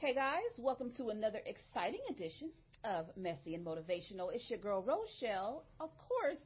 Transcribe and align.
Hey 0.00 0.14
guys, 0.14 0.60
welcome 0.60 0.92
to 0.96 1.08
another 1.08 1.40
exciting 1.44 1.98
edition 2.08 2.52
of 2.84 3.06
Messy 3.16 3.56
and 3.56 3.66
Motivational. 3.66 4.32
It's 4.32 4.48
your 4.48 4.60
girl 4.60 4.80
Rochelle, 4.80 5.64
of 5.80 5.90
course, 5.96 6.40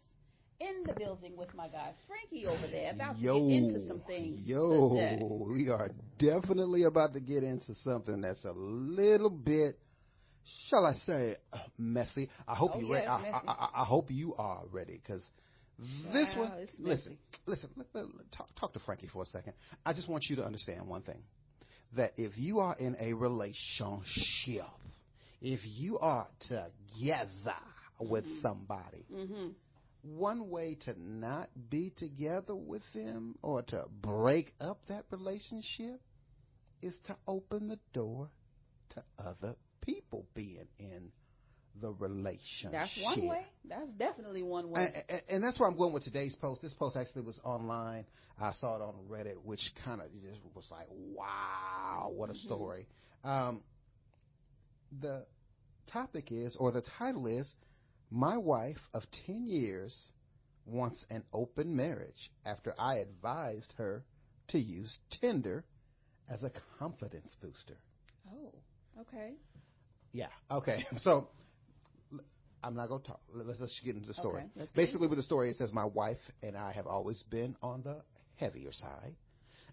in 0.59 0.87
the 0.87 0.95
building 0.95 1.37
with 1.37 1.55
my 1.55 1.69
guy 1.69 1.93
Frankie 2.09 2.47
over 2.47 2.67
there, 2.67 2.93
about 2.95 3.19
yo, 3.19 3.35
to 3.35 3.41
get 3.41 3.59
into 3.59 3.87
some 3.87 4.01
things. 4.07 4.41
Yo, 4.47 4.97
today. 4.97 5.19
we 5.23 5.69
are 5.69 5.91
definitely 6.19 6.85
about 6.85 7.13
to 7.13 7.21
get 7.21 7.43
into 7.43 7.75
something 7.75 8.23
that's 8.23 8.43
a 8.47 8.53
little 8.53 9.29
bit, 9.29 9.79
shall 10.71 10.87
I 10.87 10.95
say, 10.95 11.37
messy. 11.77 12.31
I 12.49 12.55
hope 12.55 12.71
Oh, 12.77 12.81
you 12.81 12.91
ready. 12.91 13.07
I. 13.07 13.21
I, 13.21 13.53
I, 13.53 13.69
I 13.83 13.85
hope 13.85 14.07
you 14.11 14.35
are 14.39 14.63
ready 14.73 14.95
because 14.95 15.31
this 16.11 16.33
Wow, 16.37 16.53
one. 16.55 16.69
Listen, 16.79 17.19
listen. 17.47 17.69
Talk, 18.35 18.49
talk 18.59 18.73
to 18.73 18.81
Frankie 18.81 19.09
for 19.13 19.25
a 19.25 19.27
second. 19.27 19.53
I 19.85 19.93
just 19.93 20.09
want 20.09 20.25
you 20.31 20.37
to 20.37 20.43
understand 20.43 20.89
one 20.89 21.03
thing: 21.03 21.23
that 21.97 22.13
if 22.17 22.37
you 22.37 22.59
are 22.61 22.77
in 22.79 22.97
a 23.01 23.13
relationship, 23.15 24.65
if 25.41 25.61
you 25.65 25.99
are 25.99 26.27
together 26.41 27.57
with 28.01 28.25
Mhm. 28.25 28.41
somebody, 28.41 29.05
Mm-hmm. 29.11 29.49
one 30.03 30.51
way 30.51 30.75
to 30.75 30.95
not 31.01 31.49
be 31.71 31.91
together 31.91 32.55
with 32.57 32.83
them 32.93 33.37
or 33.43 33.63
to 33.63 33.89
break 34.01 34.53
up 34.61 34.85
that 34.87 35.05
relationship 35.11 36.01
is 36.83 36.99
to 37.05 37.17
open 37.27 37.69
the 37.69 37.79
door 37.93 38.29
to 38.91 39.05
other 39.19 39.57
people 39.81 40.27
being 40.35 40.69
in 40.79 41.13
the 41.81 41.93
relationship. 41.95 42.73
That's 42.73 43.01
one 43.03 43.29
way. 43.29 43.41
That's 43.69 43.93
definitely 43.95 44.43
one 44.43 44.71
way. 44.71 44.83
And, 44.83 45.05
and, 45.09 45.23
and 45.29 45.45
that's 45.45 45.59
where 45.59 45.69
I'm 45.69 45.77
going 45.77 45.93
with 45.93 46.05
today's 46.05 46.37
post. 46.37 46.63
This 46.63 46.75
post 46.75 46.97
actually 46.97 47.23
was 47.23 47.41
online. 47.45 48.05
I 48.41 48.53
saw 48.53 48.77
it 48.77 48.83
on 48.83 48.95
Reddit, 49.09 49.43
which 49.45 49.61
kind 49.85 50.01
of 50.01 50.07
just 50.23 50.41
was 50.55 50.69
like, 50.71 50.87
wow, 50.91 52.11
what 52.15 52.29
a 52.31 52.35
Mhm. 52.35 52.37
story. 52.45 52.87
Um, 53.25 53.63
the 55.01 55.27
topic 55.87 56.31
is, 56.31 56.57
or 56.57 56.73
the 56.73 56.83
title 56.99 57.27
is, 57.27 57.55
My 58.11 58.37
Wife 58.37 58.81
of 58.95 59.03
10 59.27 59.47
Years 59.47 60.11
Wants 60.67 61.05
an 61.11 61.25
Open 61.33 61.75
Marriage 61.75 62.31
After 62.45 62.75
I 62.79 62.97
Advised 62.99 63.73
Her 63.79 64.05
to 64.49 64.59
Use 64.59 64.99
Tinder 65.11 65.65
as 66.29 66.43
a 66.45 66.53
Confidence 66.79 67.35
Booster. 67.41 67.77
oh, 68.33 68.53
okay. 69.01 69.35
Yeah, 70.13 70.29
okay. 70.51 70.85
So, 70.99 71.29
I'm 72.63 72.75
not 72.75 72.89
going 72.89 73.03
to 73.03 73.09
talk. 73.09 73.21
Let's, 73.33 73.61
let's 73.61 73.81
get 73.85 73.95
into 73.95 74.09
the 74.09 74.15
story. 74.15 74.45
Okay, 74.57 74.67
Basically, 74.75 75.07
with 75.09 75.19
the 75.19 75.23
story, 75.23 75.51
it 75.51 75.57
says, 75.57 75.73
My 75.73 75.85
wife 75.85 76.19
and 76.43 76.57
I 76.57 76.73
have 76.73 76.87
always 76.87 77.23
been 77.25 77.57
on 77.63 77.83
the 77.83 78.03
heavier 78.37 78.73
side. 78.73 79.15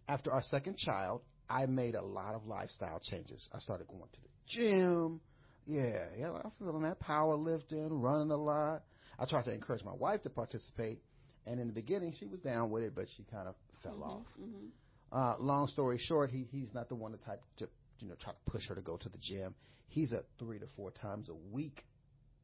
After 0.08 0.32
our 0.32 0.42
second 0.42 0.78
child, 0.78 1.22
I 1.50 1.66
made 1.66 1.96
a 1.96 2.02
lot 2.02 2.36
of 2.36 2.46
lifestyle 2.46 3.00
changes. 3.00 3.48
I 3.54 3.60
started 3.60 3.88
going 3.88 4.10
to 4.14 4.22
the 4.22 4.30
gym. 4.48 5.22
Yeah, 5.66 6.06
yeah, 6.18 6.32
I'm 6.44 6.52
feeling 6.58 6.82
that 6.84 7.00
powerlifting, 7.00 7.90
running 7.92 8.32
a 8.32 8.38
lot. 8.38 8.84
I 9.20 9.26
tried 9.30 9.46
to 9.46 9.54
encourage 9.54 9.84
my 9.84 9.94
wife 9.94 10.22
to 10.24 10.30
participate, 10.30 11.00
and 11.46 11.60
in 11.60 11.68
the 11.68 11.74
beginning, 11.74 12.14
she 12.18 12.26
was 12.26 12.42
down 12.42 12.72
with 12.72 12.84
it, 12.84 12.94
but 12.96 13.06
she 13.16 13.24
kind 13.26 13.48
of 13.48 13.56
fell 13.84 13.98
Mhm, 13.98 14.02
off. 14.04 14.26
mhm. 14.40 14.70
Uh, 15.12 15.36
long 15.40 15.68
story 15.68 15.98
short, 16.00 16.30
he 16.32 16.44
he's 16.52 16.74
not 16.74 16.88
the 16.90 16.96
one 16.96 17.12
to 17.12 17.18
type 17.20 17.42
to 17.58 17.68
you 18.00 18.08
know 18.08 18.16
try 18.16 18.32
to 18.34 18.40
push 18.52 18.68
her 18.68 18.76
to 18.76 18.82
go 18.82 18.98
to 18.98 19.10
the 19.10 19.18
gym. 19.20 19.54
He's 19.90 20.12
a 20.14 20.24
three 20.40 20.60
to 20.60 20.68
four 20.76 20.92
times 20.92 21.30
a 21.30 21.36
week 21.36 21.86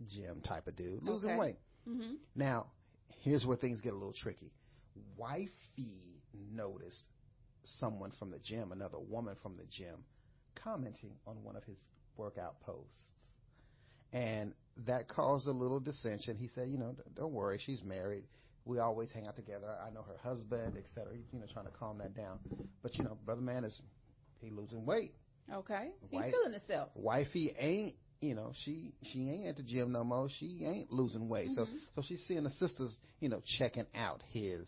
gym 0.08 0.42
type 0.42 0.68
of 0.68 0.76
dude, 0.76 1.04
losing 1.04 1.32
Okay. 1.32 1.40
weight. 1.40 1.58
Mhm. 1.88 2.18
Now, 2.36 2.72
here's 3.20 3.46
where 3.46 3.58
things 3.58 3.82
get 3.82 3.94
a 3.94 3.98
little 3.98 4.14
tricky. 4.14 4.52
Wifey 5.18 6.22
noticed 6.34 7.04
someone 7.64 8.12
from 8.12 8.30
the 8.32 8.40
gym, 8.40 8.72
another 8.72 9.00
woman 9.00 9.36
from 9.42 9.56
the 9.56 9.66
gym, 9.66 10.06
commenting 10.56 11.18
on 11.26 11.44
one 11.44 11.56
of 11.56 11.64
his 11.64 11.78
workout 12.18 12.60
posts. 12.62 13.10
And 14.14 14.54
that 14.86 15.08
caused 15.08 15.48
a 15.48 15.52
little 15.52 15.80
dissension. 15.80 16.38
He 16.38 16.48
said, 16.48 16.70
you 16.70 16.78
know, 16.78 16.96
don't 17.16 17.34
worry, 17.34 17.58
she's 17.58 17.84
married. 17.84 18.24
We 18.66 18.80
always 18.80 19.12
hang 19.12 19.28
out 19.28 19.36
together. 19.36 19.78
I 19.86 19.90
know 19.92 20.02
her 20.04 20.18
husband, 20.18 20.76
et 20.78 20.86
cetera. 20.94 21.14
You 21.16 21.40
know, 21.40 21.46
trying 21.52 21.66
to 21.66 21.72
calm 21.72 21.98
that 22.00 22.16
down. 22.16 22.40
But, 22.82 22.98
you 22.98 23.04
know, 23.04 23.18
brother 23.26 23.42
man 23.42 23.64
is, 23.64 23.82
he 24.40 24.50
losing 24.50 24.86
weight. 24.86 25.14
Okay. 25.52 25.92
He's 26.10 26.24
feeling 26.32 26.54
himself. 26.54 26.90
Wifey 26.96 27.54
ain't, 27.58 27.96
you 28.22 28.36
know, 28.36 28.52
she 28.56 28.94
she 29.04 29.30
ain't 29.30 29.48
at 29.48 29.58
the 29.58 29.64
gym 29.64 29.92
no 29.92 30.04
more. 30.04 30.30
She 30.30 30.64
ain't 30.66 30.92
losing 30.92 31.28
weight. 31.30 31.52
So 31.52 31.66
Mhm. 31.66 31.80
so 31.94 32.02
she's 32.02 32.24
seeing 32.28 32.44
the 32.44 32.50
sisters, 32.50 32.96
you 33.20 33.30
know, 33.30 33.42
checking 33.46 33.86
out 33.96 34.22
his 34.32 34.68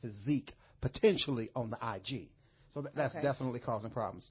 physique 0.00 0.52
potentially 0.80 1.50
on 1.54 1.70
the 1.70 1.78
IG. 1.82 2.28
So 2.74 2.82
that, 2.82 2.94
that's 2.94 3.14
Okay. 3.14 3.22
definitely 3.22 3.60
causing 3.60 3.90
problems. 3.90 4.30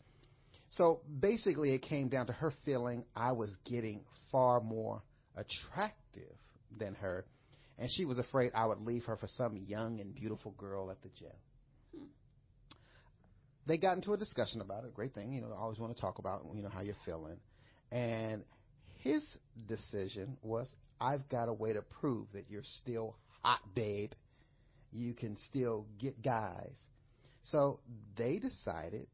So 0.69 1.01
basically, 1.19 1.73
it 1.73 1.81
came 1.81 2.09
down 2.09 2.27
to 2.27 2.33
her 2.33 2.51
feeling 2.65 3.05
I 3.15 3.31
was 3.31 3.55
getting 3.65 4.03
far 4.31 4.59
more 4.59 5.01
attractive 5.35 6.35
than 6.77 6.95
her, 6.95 7.25
and 7.77 7.89
she 7.89 8.05
was 8.05 8.17
afraid 8.17 8.51
I 8.53 8.65
would 8.65 8.79
leave 8.81 9.05
her 9.05 9.15
for 9.15 9.27
some 9.27 9.55
young 9.57 9.99
and 10.01 10.13
beautiful 10.13 10.51
girl 10.51 10.91
at 10.91 11.01
the 11.01 11.09
gym. 11.09 11.31
Hmm. 11.95 12.05
They 13.67 13.77
got 13.77 13.95
into 13.95 14.13
a 14.13 14.17
discussion 14.17 14.61
about 14.61 14.83
it. 14.85 14.93
Great 14.93 15.13
thing, 15.13 15.33
you 15.33 15.41
know. 15.41 15.51
Always 15.53 15.79
want 15.79 15.95
to 15.95 16.01
talk 16.01 16.19
about, 16.19 16.45
you 16.53 16.61
know, 16.61 16.69
how 16.69 16.81
you're 16.81 16.95
feeling. 17.05 17.39
And 17.95 18.43
his 18.97 19.25
decision 19.69 20.35
was, 20.43 20.75
I've 20.99 21.29
got 21.29 21.47
a 21.47 21.53
way 21.53 21.71
to 21.71 21.81
prove 21.81 22.27
that 22.33 22.43
you're 22.49 22.61
still 22.61 23.15
hot, 23.41 23.61
babe. 23.73 24.11
You 24.91 25.13
can 25.13 25.37
still 25.37 25.85
get 25.97 26.21
guys. 26.21 26.75
So 27.43 27.79
they 28.17 28.39
decided 28.39 29.07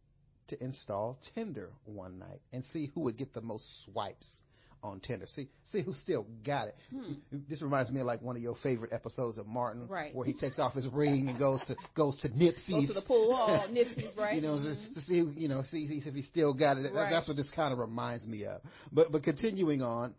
to 0.47 0.63
install 0.63 1.19
Tinder 1.35 1.69
one 1.85 2.17
night 2.17 2.41
and 2.51 2.65
see 2.65 2.89
who 2.95 3.01
would 3.01 3.17
get 3.17 3.35
the 3.35 3.41
most 3.41 3.85
swipes 3.85 4.41
on 4.83 4.99
Tinder. 4.99 5.25
See, 5.27 5.47
see 5.71 5.81
who 5.81 5.93
still 5.93 6.25
got 6.45 6.67
it. 6.69 6.75
Hmm. 6.89 7.13
This 7.49 7.61
reminds 7.61 7.91
me 7.91 7.99
of 7.99 8.05
like 8.05 8.21
one 8.21 8.35
of 8.35 8.41
your 8.41 8.55
favorite 8.63 8.91
episodes 8.93 9.37
of 9.37 9.47
Martin, 9.47 9.87
Right. 9.87 10.13
where 10.15 10.25
he 10.25 10.33
takes 10.33 10.59
off 10.59 10.73
his 10.73 10.87
ring 10.87 11.29
and 11.29 11.37
goes 11.39 11.63
to 11.65 11.75
goes 11.95 12.19
to 12.21 12.29
Nipsey's. 12.29 12.69
Go 12.69 12.93
to 12.93 12.93
the 12.93 13.05
pool 13.07 13.35
hall, 13.35 13.65
Nipsey's, 13.71 14.15
right? 14.17 14.35
You 14.35 14.41
know, 14.41 14.57
Mhm. 14.57 14.87
to, 14.89 14.93
to 14.95 15.01
see, 15.01 15.15
you 15.35 15.47
know, 15.47 15.61
see, 15.63 15.87
see 15.87 16.09
if 16.09 16.15
he 16.15 16.21
still 16.23 16.53
got 16.53 16.77
it. 16.77 16.93
Right. 16.93 17.09
That's 17.09 17.27
what 17.27 17.37
this 17.37 17.51
kind 17.55 17.71
of 17.73 17.79
reminds 17.79 18.27
me 18.27 18.45
of. 18.45 18.61
But 18.91 19.11
but 19.11 19.23
continuing 19.23 19.81
on, 19.81 20.15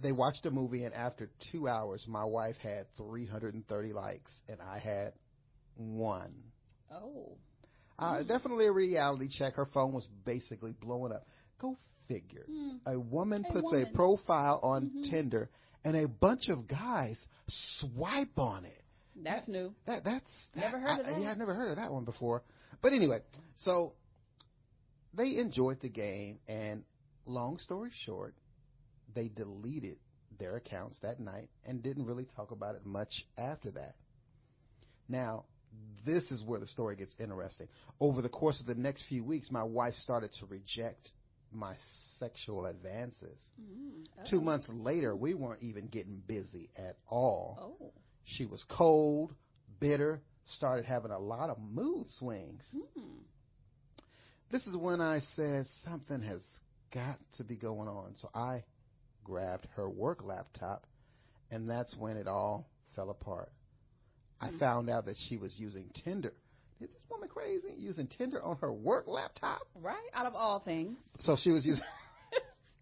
they 0.00 0.12
watched 0.12 0.44
a 0.46 0.50
movie, 0.50 0.84
and 0.84 0.94
after 0.94 1.30
two 1.52 1.68
hours, 1.68 2.04
my 2.08 2.24
wife 2.24 2.56
had 2.62 2.84
330 2.96 3.92
likes, 3.92 4.32
and 4.48 4.60
I 4.60 4.78
had 4.78 5.12
one. 5.76 6.34
Oh. 6.92 7.32
Uh, 7.98 8.18
Mm. 8.18 8.28
definitely 8.28 8.66
a 8.66 8.72
reality 8.72 9.26
check. 9.28 9.54
Her 9.54 9.64
phone 9.66 9.92
was 9.92 10.06
basically 10.24 10.72
blowing 10.72 11.12
up. 11.12 11.26
Go 11.58 11.76
figure. 12.08 12.44
Hmm. 12.46 12.76
A 12.86 12.98
woman 12.98 13.44
A 13.48 13.52
puts 13.52 13.64
woman. 13.64 13.82
a 13.86 13.92
profile 13.94 14.60
on 14.62 14.90
Mhm. 14.90 15.10
Tinder, 15.10 15.50
and 15.84 15.96
a 15.96 16.08
bunch 16.08 16.48
of 16.48 16.66
guys 16.66 17.26
swipe 17.48 18.38
on 18.38 18.64
it. 18.64 18.82
That's 19.16 19.48
new. 19.48 19.74
That 19.86 20.04
that's 20.04 20.48
Never 20.54 20.78
that- 20.78 20.80
heard 20.82 21.00
of 21.00 21.06
I- 21.06 21.10
that. 21.12 21.20
Yeah, 21.22 21.30
I've 21.30 21.38
never 21.38 21.54
heard 21.54 21.70
of 21.70 21.76
that 21.76 21.92
one 21.92 22.04
before. 22.04 22.42
But 22.82 22.92
anyway, 22.92 23.22
so 23.56 23.94
they 25.14 25.36
enjoyed 25.38 25.80
the 25.80 25.88
game, 25.88 26.38
and 26.48 26.84
long 27.24 27.58
story 27.58 27.90
short, 27.92 28.34
they 29.14 29.28
deleted 29.28 29.98
their 30.38 30.56
accounts 30.56 30.98
that 30.98 31.18
night 31.18 31.48
and 31.64 31.82
didn't 31.82 32.04
really 32.04 32.26
talk 32.26 32.50
about 32.50 32.74
it 32.74 32.84
much 32.84 33.26
after 33.38 33.70
that. 33.70 33.96
Now, 35.08 35.46
this 36.04 36.30
is 36.30 36.42
where 36.44 36.60
the 36.60 36.66
story 36.66 36.96
gets 36.96 37.14
interesting. 37.18 37.68
Over 38.00 38.20
the 38.20 38.28
course 38.28 38.60
of 38.60 38.66
the 38.66 38.74
next 38.74 39.04
few 39.04 39.24
weeks, 39.24 39.50
my 39.50 39.62
wife 39.62 39.94
started 39.94 40.32
to 40.34 40.46
reject 40.46 41.12
my 41.56 41.74
sexual 42.18 42.66
advances. 42.66 43.40
Mm. 43.60 44.06
Two 44.30 44.38
Oh. 44.38 44.42
months 44.42 44.68
later, 44.68 45.16
we 45.16 45.34
weren't 45.34 45.62
even 45.62 45.88
getting 45.88 46.20
busy 46.26 46.68
at 46.76 46.96
all. 47.08 47.76
Oh. 47.80 47.92
She 48.24 48.44
was 48.46 48.62
cold, 48.68 49.34
bitter, 49.80 50.20
started 50.44 50.84
having 50.84 51.10
a 51.10 51.18
lot 51.18 51.50
of 51.50 51.58
mood 51.58 52.08
swings. 52.10 52.64
Hmm. 52.72 53.22
This 54.50 54.66
is 54.66 54.76
when 54.76 55.00
I 55.00 55.20
said 55.34 55.66
something 55.84 56.22
has 56.22 56.42
got 56.92 57.18
to 57.36 57.44
be 57.44 57.56
going 57.56 57.88
on. 57.88 58.14
So 58.16 58.28
I 58.34 58.62
grabbed 59.24 59.66
her 59.74 59.88
work 59.88 60.22
laptop, 60.22 60.86
and 61.50 61.68
that's 61.68 61.96
when 61.96 62.16
it 62.16 62.28
all 62.28 62.68
fell 62.94 63.10
apart. 63.10 63.50
I 64.40 64.50
Hmm. 64.50 64.58
found 64.58 64.90
out 64.90 65.06
that 65.06 65.16
she 65.16 65.36
was 65.36 65.58
using 65.58 65.88
Tinder. 66.04 66.34
Is 66.80 66.90
this 66.90 67.02
woman 67.10 67.28
crazy? 67.28 67.68
Using 67.76 68.06
Tinder 68.06 68.42
on 68.42 68.56
her 68.58 68.72
work 68.72 69.06
laptop? 69.06 69.60
Right? 69.80 69.96
Out 70.14 70.26
of 70.26 70.34
all 70.34 70.60
things. 70.60 70.98
So 71.20 71.36
she 71.38 71.50
was 71.50 71.64
using. 71.64 71.84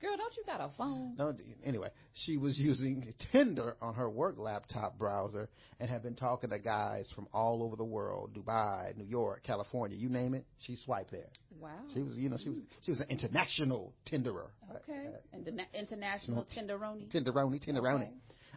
Girl, 0.00 0.17
don't 0.19 0.37
you 0.37 0.43
got 0.44 0.61
a 0.61 0.70
phone? 0.76 1.14
No, 1.17 1.32
anyway, 1.64 1.88
she 2.12 2.37
was 2.37 2.58
using 2.58 3.02
Tinder 3.32 3.75
on 3.81 3.94
her 3.94 4.11
work 4.11 4.35
laptop 4.37 4.99
browser 4.99 5.49
and 5.81 5.88
had 5.88 6.02
been 6.02 6.14
talking 6.14 6.50
to 6.50 6.58
guys 6.58 7.11
from 7.14 7.26
all 7.32 7.62
over 7.62 7.75
the 7.76 7.85
world, 7.85 8.35
Dubai, 8.35 8.94
New 8.99 9.06
York, 9.06 9.43
California, 9.44 9.96
you 9.96 10.11
name 10.11 10.35
it. 10.35 10.44
She 10.58 10.76
swiped 10.76 11.11
there. 11.11 11.31
Wow. 11.58 11.70
She 11.94 12.02
was, 12.02 12.19
you 12.19 12.29
know, 12.29 12.37
she 12.37 12.50
was 12.50 12.58
she 12.82 12.91
was 12.91 13.00
an 13.00 13.06
international 13.08 13.94
Tinderer. 14.11 14.49
Okay. 14.76 15.06
Uh, 15.06 15.17
And 15.32 15.44
the 15.46 15.52
international 15.79 16.44
Tinderoni. 16.55 17.11
Tinderoni, 17.11 17.67
Tinderoni. 17.67 18.02
Okay. 18.02 18.12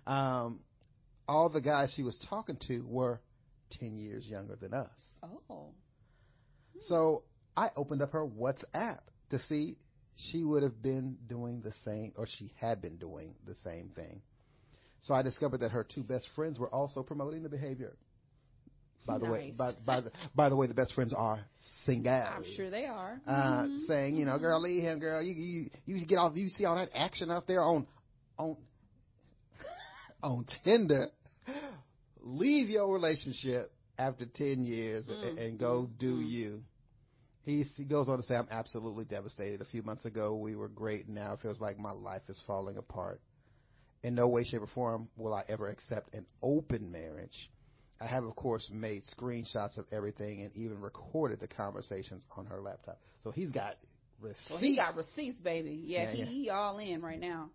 Um, 0.06 0.60
all 1.30 1.50
the 1.50 1.62
guys 1.62 1.94
she 1.96 2.04
was 2.04 2.18
talking 2.30 2.58
to 2.68 2.82
were 2.88 3.22
ten 3.72 3.98
years 3.98 4.26
younger 4.28 4.56
than 4.56 4.74
us. 4.74 4.90
Oh. 5.50 5.72
So 6.82 7.24
I 7.56 7.70
opened 7.76 8.02
up 8.02 8.12
her 8.12 8.26
WhatsApp 8.26 9.00
to 9.32 9.40
see 9.40 9.78
she 10.16 10.44
would 10.44 10.64
have 10.64 10.82
been 10.82 11.18
doing 11.28 11.62
the 11.62 11.72
same, 11.84 12.14
or 12.16 12.26
she 12.28 12.52
had 12.60 12.82
been 12.82 12.98
doing 12.98 13.36
the 13.46 13.56
same 13.56 13.90
thing. 13.96 14.22
So 15.02 15.14
I 15.14 15.22
discovered 15.22 15.60
that 15.60 15.72
her 15.72 15.84
two 15.88 16.04
best 16.04 16.28
friends 16.36 16.60
were 16.60 16.70
also 16.74 17.04
promoting 17.04 17.44
the 17.44 17.50
behavior. 17.50 17.96
By 19.06 19.20
the 19.20 19.26
Nice. 19.26 19.32
way, 19.32 19.54
by, 19.58 19.72
by 19.86 20.02
the 20.02 20.12
by 20.36 20.50
the 20.50 20.56
way, 20.58 20.68
the 20.68 20.74
best 20.74 20.94
friends 20.94 21.14
are 21.14 21.40
single. 21.86 22.12
I'm 22.12 22.44
sure 22.44 22.70
they 22.70 22.86
are. 22.86 23.22
Uh, 23.26 23.64
Mhm. 23.68 23.86
saying, 23.88 24.18
you 24.18 24.26
know, 24.26 24.38
girl, 24.38 24.60
leave 24.60 24.84
him, 24.84 25.00
girl. 25.00 25.22
You 25.24 25.34
you 25.34 25.70
you 25.86 26.06
get 26.06 26.18
off. 26.18 26.36
You 26.36 26.50
see 26.50 26.66
all 26.66 26.76
that 26.76 26.90
action 26.94 27.32
out 27.32 27.48
there 27.48 27.62
on 27.62 27.88
on 28.38 28.58
on 30.24 30.46
Tinder. 30.64 31.08
Leave 32.28 32.70
your 32.70 32.92
relationship 32.94 33.72
after 33.98 34.26
ten 34.26 34.64
years 34.64 35.08
and, 35.08 35.38
Mm, 35.38 35.42
and 35.46 35.60
go 35.60 35.84
mm, 35.84 35.98
do 36.00 36.18
mm. 36.18 36.30
you. 36.30 36.64
He's, 37.44 37.74
he 37.78 37.86
goes 37.86 38.10
on 38.10 38.18
to 38.18 38.24
say, 38.24 38.36
I'm 38.36 38.48
absolutely 38.52 39.06
devastated. 39.06 39.62
A 39.62 39.66
few 39.66 39.82
months 39.82 40.04
ago, 40.06 40.36
we 40.36 40.58
were 40.58 40.68
great. 40.68 41.08
Now 41.08 41.34
it 41.34 41.40
feels 41.40 41.62
like 41.62 41.80
my 41.80 41.92
life 41.92 42.24
is 42.28 42.42
falling 42.46 42.76
apart. 42.78 43.22
In 44.04 44.16
no 44.16 44.28
way, 44.28 44.44
shape, 44.44 44.62
or 44.62 44.68
form 44.68 45.08
will 45.16 45.34
I 45.34 45.44
ever 45.48 45.70
accept 45.70 46.14
an 46.14 46.26
open 46.44 46.92
marriage. 46.92 47.50
I 48.02 48.06
have, 48.06 48.26
of 48.26 48.36
course, 48.36 48.70
made 48.72 49.02
screenshots 49.18 49.78
of 49.78 49.86
everything 49.94 50.42
and 50.42 50.52
even 50.56 50.82
recorded 50.82 51.40
the 51.40 51.48
conversations 51.48 52.26
on 52.36 52.46
her 52.48 52.62
laptop. 52.62 53.00
So 53.22 53.32
he's 53.32 53.52
got 53.52 53.76
receipts. 54.22 54.50
Well, 54.50 54.60
he 54.60 54.76
got 54.76 54.96
receipts, 54.96 55.40
baby. 55.42 55.82
Yeah, 55.84 56.04
Yeah, 56.04 56.12
he, 56.12 56.20
yeah. 56.20 56.26
he 56.26 56.50
all 56.50 56.78
in 56.80 57.02
right 57.02 57.20
now. 57.20 57.50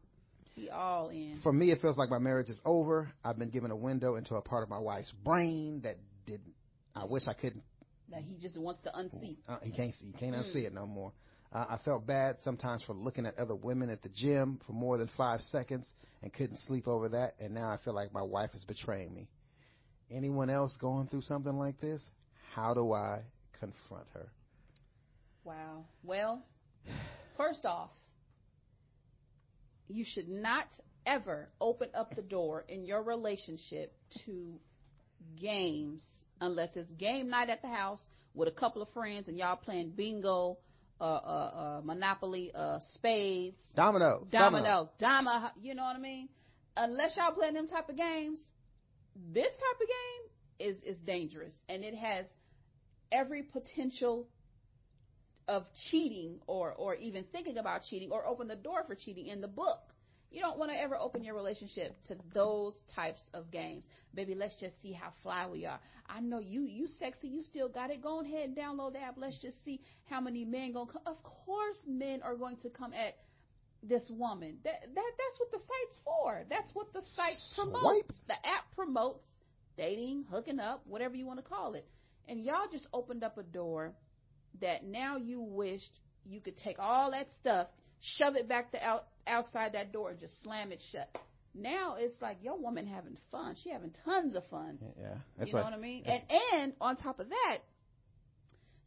He 0.54 0.68
all 0.68 1.08
in. 1.08 1.38
For 1.42 1.52
me, 1.52 1.70
it 1.70 1.80
feels 1.80 1.96
like 1.96 2.10
my 2.10 2.18
marriage 2.18 2.48
is 2.50 2.60
over. 2.64 3.10
I've 3.24 3.38
been 3.38 3.50
given 3.50 3.70
a 3.70 3.76
window 3.76 4.16
into 4.16 4.34
a 4.34 4.42
part 4.42 4.62
of 4.62 4.68
my 4.68 4.78
wife's 4.78 5.10
brain 5.24 5.80
that 5.84 5.96
didn't. 6.26 6.54
I 6.94 7.04
wish 7.06 7.22
I 7.26 7.32
couldn't. 7.32 7.62
That 8.10 8.20
he 8.22 8.36
just 8.38 8.60
wants 8.60 8.82
to 8.82 8.96
unseat. 8.96 9.38
Uh, 9.48 9.58
he 9.62 9.72
can't 9.72 9.94
see. 9.94 10.06
He 10.08 10.12
can't 10.12 10.34
Mm. 10.34 10.44
unsee 10.44 10.66
it 10.66 10.74
no 10.74 10.86
more. 10.86 11.12
Uh, 11.52 11.66
I 11.70 11.78
felt 11.84 12.06
bad 12.06 12.36
sometimes 12.40 12.82
for 12.82 12.94
looking 12.94 13.26
at 13.26 13.36
other 13.38 13.54
women 13.54 13.88
at 13.90 14.02
the 14.02 14.08
gym 14.10 14.58
for 14.66 14.72
more 14.72 14.98
than 14.98 15.08
five 15.16 15.40
seconds 15.40 15.90
and 16.22 16.32
couldn't 16.32 16.56
sleep 16.58 16.86
over 16.88 17.08
that. 17.10 17.32
And 17.40 17.54
now 17.54 17.70
I 17.70 17.78
feel 17.82 17.94
like 17.94 18.12
my 18.12 18.22
wife 18.22 18.50
is 18.54 18.64
betraying 18.64 19.14
me. 19.14 19.28
Anyone 20.10 20.50
else 20.50 20.76
going 20.80 21.08
through 21.08 21.22
something 21.22 21.52
like 21.54 21.80
this? 21.80 22.06
How 22.54 22.74
do 22.74 22.92
I 22.92 23.22
confront 23.58 24.06
her? 24.14 24.28
Wow. 25.44 25.84
Well, 26.02 26.42
first 27.36 27.64
off, 27.64 27.90
you 29.94 30.04
should 30.04 30.28
not 30.28 30.66
ever 31.06 31.48
open 31.60 31.88
up 31.94 32.14
the 32.14 32.22
door 32.22 32.64
in 32.68 32.84
your 32.84 33.02
relationship 33.02 33.92
to 34.24 34.54
games 35.40 36.06
unless 36.40 36.74
it's 36.76 36.90
game 36.92 37.28
night 37.28 37.48
at 37.48 37.62
the 37.62 37.68
house 37.68 38.04
with 38.34 38.48
a 38.48 38.52
couple 38.52 38.82
of 38.82 38.88
friends 38.90 39.28
and 39.28 39.36
y'all 39.36 39.56
playing 39.56 39.90
bingo, 39.90 40.56
uh, 41.00 41.04
uh, 41.04 41.06
uh, 41.08 41.80
Monopoly, 41.84 42.50
uh, 42.54 42.78
spades, 42.94 43.60
Domino. 43.74 44.26
domino, 44.30 44.90
domino, 44.98 45.48
you 45.60 45.74
know 45.74 45.82
what 45.82 45.96
I 45.96 46.00
mean? 46.00 46.28
Unless 46.76 47.16
y'all 47.16 47.32
playing 47.32 47.54
them 47.54 47.66
type 47.66 47.88
of 47.88 47.96
games, 47.96 48.40
this 49.32 49.52
type 49.52 49.80
of 49.80 49.88
game 49.88 50.68
is 50.70 50.82
is 50.82 50.98
dangerous. 51.00 51.52
And 51.68 51.84
it 51.84 51.94
has 51.94 52.26
every 53.10 53.42
potential 53.42 54.26
of 55.48 55.64
cheating 55.90 56.38
or 56.46 56.72
or 56.72 56.94
even 56.94 57.24
thinking 57.32 57.58
about 57.58 57.82
cheating 57.88 58.10
or 58.10 58.26
open 58.26 58.48
the 58.48 58.56
door 58.56 58.84
for 58.86 58.94
cheating 58.94 59.26
in 59.26 59.40
the 59.40 59.48
book. 59.48 59.80
You 60.30 60.40
don't 60.40 60.58
want 60.58 60.70
to 60.70 60.80
ever 60.80 60.96
open 60.98 61.24
your 61.24 61.34
relationship 61.34 61.94
to 62.08 62.16
those 62.32 62.78
types 62.94 63.22
of 63.34 63.50
games. 63.50 63.86
Baby, 64.14 64.34
let's 64.34 64.58
just 64.58 64.80
see 64.80 64.92
how 64.92 65.12
fly 65.22 65.46
we 65.46 65.66
are. 65.66 65.78
I 66.08 66.20
know 66.20 66.38
you 66.38 66.62
you 66.62 66.86
sexy, 66.86 67.28
you 67.28 67.42
still 67.42 67.68
got 67.68 67.90
it. 67.90 68.02
Go 68.02 68.20
ahead 68.20 68.48
and 68.48 68.56
download 68.56 68.94
the 68.94 69.02
app. 69.02 69.16
Let's 69.18 69.40
just 69.42 69.62
see 69.64 69.80
how 70.08 70.20
many 70.20 70.46
men 70.46 70.72
come. 70.72 70.88
Of 71.04 71.22
course 71.22 71.78
men 71.86 72.22
are 72.22 72.34
going 72.34 72.56
to 72.58 72.70
come 72.70 72.94
at 72.94 73.14
this 73.82 74.10
woman. 74.10 74.58
That 74.64 74.80
that 74.82 74.94
that's 74.94 75.40
what 75.40 75.50
the 75.50 75.58
site's 75.58 76.00
for. 76.04 76.44
That's 76.48 76.74
what 76.74 76.92
the 76.94 77.02
site 77.14 77.36
Swipe. 77.54 77.70
promotes. 77.70 78.14
The 78.26 78.34
app 78.34 78.64
promotes 78.74 79.26
dating, 79.76 80.24
hooking 80.30 80.60
up, 80.60 80.82
whatever 80.86 81.14
you 81.14 81.26
want 81.26 81.44
to 81.44 81.48
call 81.48 81.74
it. 81.74 81.86
And 82.28 82.42
y'all 82.42 82.68
just 82.70 82.86
opened 82.92 83.24
up 83.24 83.36
a 83.36 83.42
door 83.42 83.92
that 84.60 84.84
now 84.84 85.16
you 85.16 85.40
wished 85.40 85.90
you 86.24 86.40
could 86.40 86.56
take 86.56 86.76
all 86.78 87.10
that 87.10 87.26
stuff, 87.40 87.66
shove 88.00 88.36
it 88.36 88.48
back 88.48 88.70
to 88.72 88.84
out, 88.84 89.02
outside 89.26 89.72
that 89.74 89.92
door 89.92 90.10
and 90.10 90.20
just 90.20 90.40
slam 90.42 90.70
it 90.72 90.80
shut. 90.92 91.08
Now 91.54 91.96
it's 91.98 92.14
like 92.22 92.38
your 92.42 92.58
woman 92.58 92.86
having 92.86 93.16
fun. 93.30 93.56
She 93.62 93.70
having 93.70 93.92
tons 94.04 94.34
of 94.36 94.44
fun. 94.50 94.78
Yeah. 94.98 95.14
That's 95.36 95.48
you 95.48 95.54
know 95.54 95.62
like, 95.62 95.70
what 95.72 95.78
I 95.78 95.80
mean? 95.82 96.04
And 96.06 96.22
and 96.54 96.72
on 96.80 96.96
top 96.96 97.18
of 97.20 97.28
that, 97.28 97.58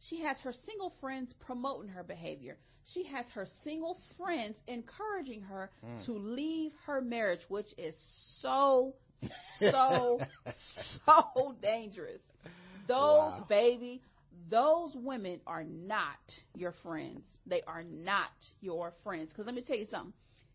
she 0.00 0.22
has 0.22 0.38
her 0.40 0.52
single 0.52 0.92
friends 1.00 1.32
promoting 1.46 1.90
her 1.90 2.02
behavior. 2.02 2.56
She 2.92 3.04
has 3.06 3.26
her 3.34 3.46
single 3.64 3.98
friends 4.16 4.56
encouraging 4.68 5.42
her 5.42 5.70
Mm. 5.84 6.06
to 6.06 6.12
leave 6.12 6.72
her 6.86 7.00
marriage, 7.00 7.40
which 7.48 7.66
is 7.78 7.94
so 8.40 8.94
so 9.58 10.20
so 11.04 11.56
dangerous. 11.60 12.20
Those 12.86 13.32
Wow. 13.40 13.46
baby, 13.48 14.02
those 14.50 14.94
women 14.94 15.40
are 15.46 15.64
not 15.64 16.18
your 16.54 16.72
friends. 16.82 17.26
They 17.46 17.62
are 17.66 17.82
not 17.84 18.30
your 18.60 18.92
friends. 19.02 19.30
Because 19.30 19.46
let 19.46 19.54
me 19.54 19.62
tell 19.62 19.76
you 19.76 19.86
something. 19.86 20.12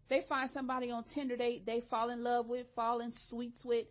They 0.10 0.22
find 0.28 0.50
somebody 0.52 0.92
on 0.92 1.04
Tinder 1.14 1.38
they 1.38 1.62
they 1.66 1.82
fall 1.90 2.10
in 2.10 2.24
love 2.24 2.48
with, 2.48 2.68
fall 2.76 3.00
in 3.00 3.12
sweets 3.30 3.64
with. 3.64 3.86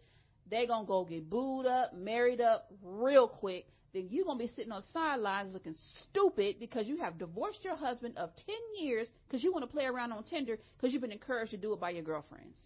They 0.50 0.66
gonna 0.66 0.86
go 0.86 1.04
get 1.04 1.28
booed 1.30 1.66
up, 1.66 1.94
married 1.94 2.40
up 2.40 2.70
real 2.82 3.28
quick. 3.28 3.66
Then 3.92 4.08
you 4.10 4.24
gonna 4.24 4.38
be 4.38 4.46
sitting 4.48 4.72
on 4.72 4.80
the 4.80 4.86
sidelines 4.92 5.52
looking 5.54 5.74
stupid 6.08 6.56
because 6.60 6.86
you 6.88 6.96
have 6.98 7.18
divorced 7.18 7.64
your 7.64 7.76
husband 7.76 8.16
of 8.18 8.30
ten 8.36 8.56
years 8.84 9.10
because 9.26 9.42
you 9.42 9.52
want 9.52 9.64
to 9.64 9.70
play 9.70 9.84
around 9.86 10.12
on 10.12 10.22
Tinder 10.24 10.58
because 10.76 10.92
you've 10.92 11.02
been 11.02 11.12
encouraged 11.12 11.50
to 11.52 11.56
do 11.56 11.72
it 11.72 11.80
by 11.80 11.90
your 11.90 12.02
girlfriends. 12.02 12.58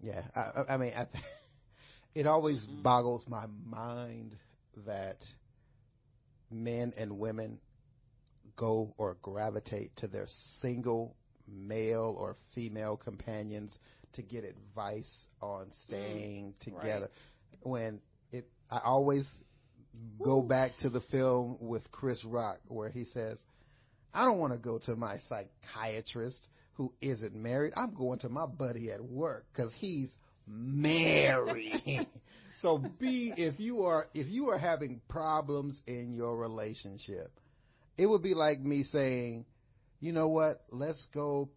Yeah, 0.00 0.22
I, 0.34 0.40
I- 0.40 0.74
I 0.74 0.76
mean, 0.76 0.92
I, 0.96 1.06
it 2.14 2.26
always 2.26 2.68
Mhm. 2.68 2.82
boggles 2.82 3.26
my 3.28 3.46
mind 3.66 4.36
that 4.86 5.24
men 6.50 6.92
and 6.96 7.18
women 7.18 7.58
go 8.56 8.94
or 8.98 9.16
gravitate 9.22 9.94
to 9.96 10.08
their 10.08 10.26
single 10.60 11.14
male 11.46 12.16
or 12.18 12.34
female 12.54 12.96
companions 12.96 13.78
to 14.12 14.22
get 14.22 14.44
advice 14.44 15.28
on 15.40 15.70
staying 15.72 16.54
Mm, 16.66 16.72
right. 16.74 16.82
together. 16.82 17.08
When 17.62 18.00
it, 18.32 18.46
I 18.70 18.80
always 18.84 19.30
go 20.22 20.42
back 20.42 20.72
to 20.82 20.90
the 20.90 21.00
film 21.10 21.56
with 21.60 21.90
Chris 21.90 22.24
Rock 22.24 22.58
where 22.68 22.90
he 22.90 23.04
says, 23.04 23.42
I 24.14 24.24
don't 24.24 24.38
want 24.38 24.52
to 24.52 24.58
go 24.58 24.78
to 24.86 24.96
my 24.96 25.18
psychiatrist 25.18 26.48
who 26.74 26.92
isn't 27.00 27.34
married. 27.34 27.72
I'm 27.76 27.94
going 27.94 28.18
to 28.20 28.28
my 28.28 28.46
buddy 28.46 28.90
at 28.92 29.02
work 29.02 29.46
because 29.52 29.72
he's 29.78 30.16
married. 30.50 32.06
so 32.56 32.78
be 32.98 33.32
if 33.36 33.58
you 33.60 33.82
are 33.82 34.06
if 34.14 34.28
you 34.28 34.50
are 34.50 34.58
having 34.58 35.00
problems 35.08 35.80
in 35.86 36.12
your 36.14 36.36
relationship, 36.36 37.30
it 37.96 38.06
would 38.06 38.22
be 38.22 38.34
like 38.34 38.60
me 38.60 38.82
saying, 38.82 39.44
you 40.00 40.12
know 40.12 40.28
what? 40.28 40.62
Let's 40.70 41.06
go 41.12 41.50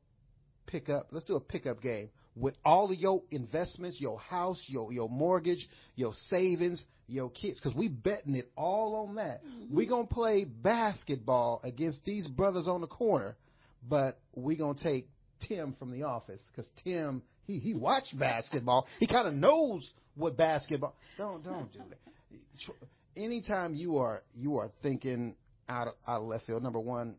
pick 0.67 0.89
up. 0.89 1.07
Let's 1.11 1.25
do 1.25 1.35
a 1.35 1.41
pickup 1.41 1.81
game 1.81 2.09
with 2.35 2.55
all 2.63 2.91
of 2.91 2.97
your 2.97 3.21
investments, 3.29 3.99
your 3.99 4.19
house, 4.19 4.63
your 4.67 4.91
your 4.91 5.09
mortgage, 5.09 5.67
your 5.95 6.13
savings, 6.13 6.83
your 7.07 7.29
kids, 7.29 7.59
because 7.59 7.75
we 7.75 7.87
betting 7.87 8.35
it 8.35 8.49
all 8.55 9.07
on 9.07 9.15
that. 9.15 9.43
Mm-hmm. 9.43 9.75
we 9.75 9.87
gonna 9.87 10.07
play 10.07 10.45
basketball 10.45 11.61
against 11.63 12.03
these 12.05 12.27
brothers 12.27 12.67
on 12.67 12.81
the 12.81 12.87
corner, 12.87 13.35
but 13.87 14.19
we 14.33 14.55
gonna 14.55 14.77
take 14.81 15.07
Tim 15.47 15.73
from 15.73 15.91
the 15.91 16.03
office 16.03 16.41
because 16.51 16.69
Tim 16.83 17.21
he 17.45 17.59
he 17.59 17.73
watched 17.73 18.17
basketball. 18.17 18.87
He 18.99 19.07
kind 19.07 19.27
of 19.27 19.33
knows 19.33 19.93
what 20.15 20.37
basketball. 20.37 20.95
Don't 21.17 21.43
don't 21.43 21.71
do 21.71 21.79
that. 21.89 21.99
Anytime 23.15 23.73
you 23.75 23.97
are 23.97 24.23
you 24.33 24.57
are 24.57 24.69
thinking 24.81 25.35
out 25.67 25.87
of, 25.87 25.93
out 26.07 26.21
of 26.21 26.27
left 26.27 26.45
field, 26.45 26.63
number 26.63 26.79
one, 26.79 27.15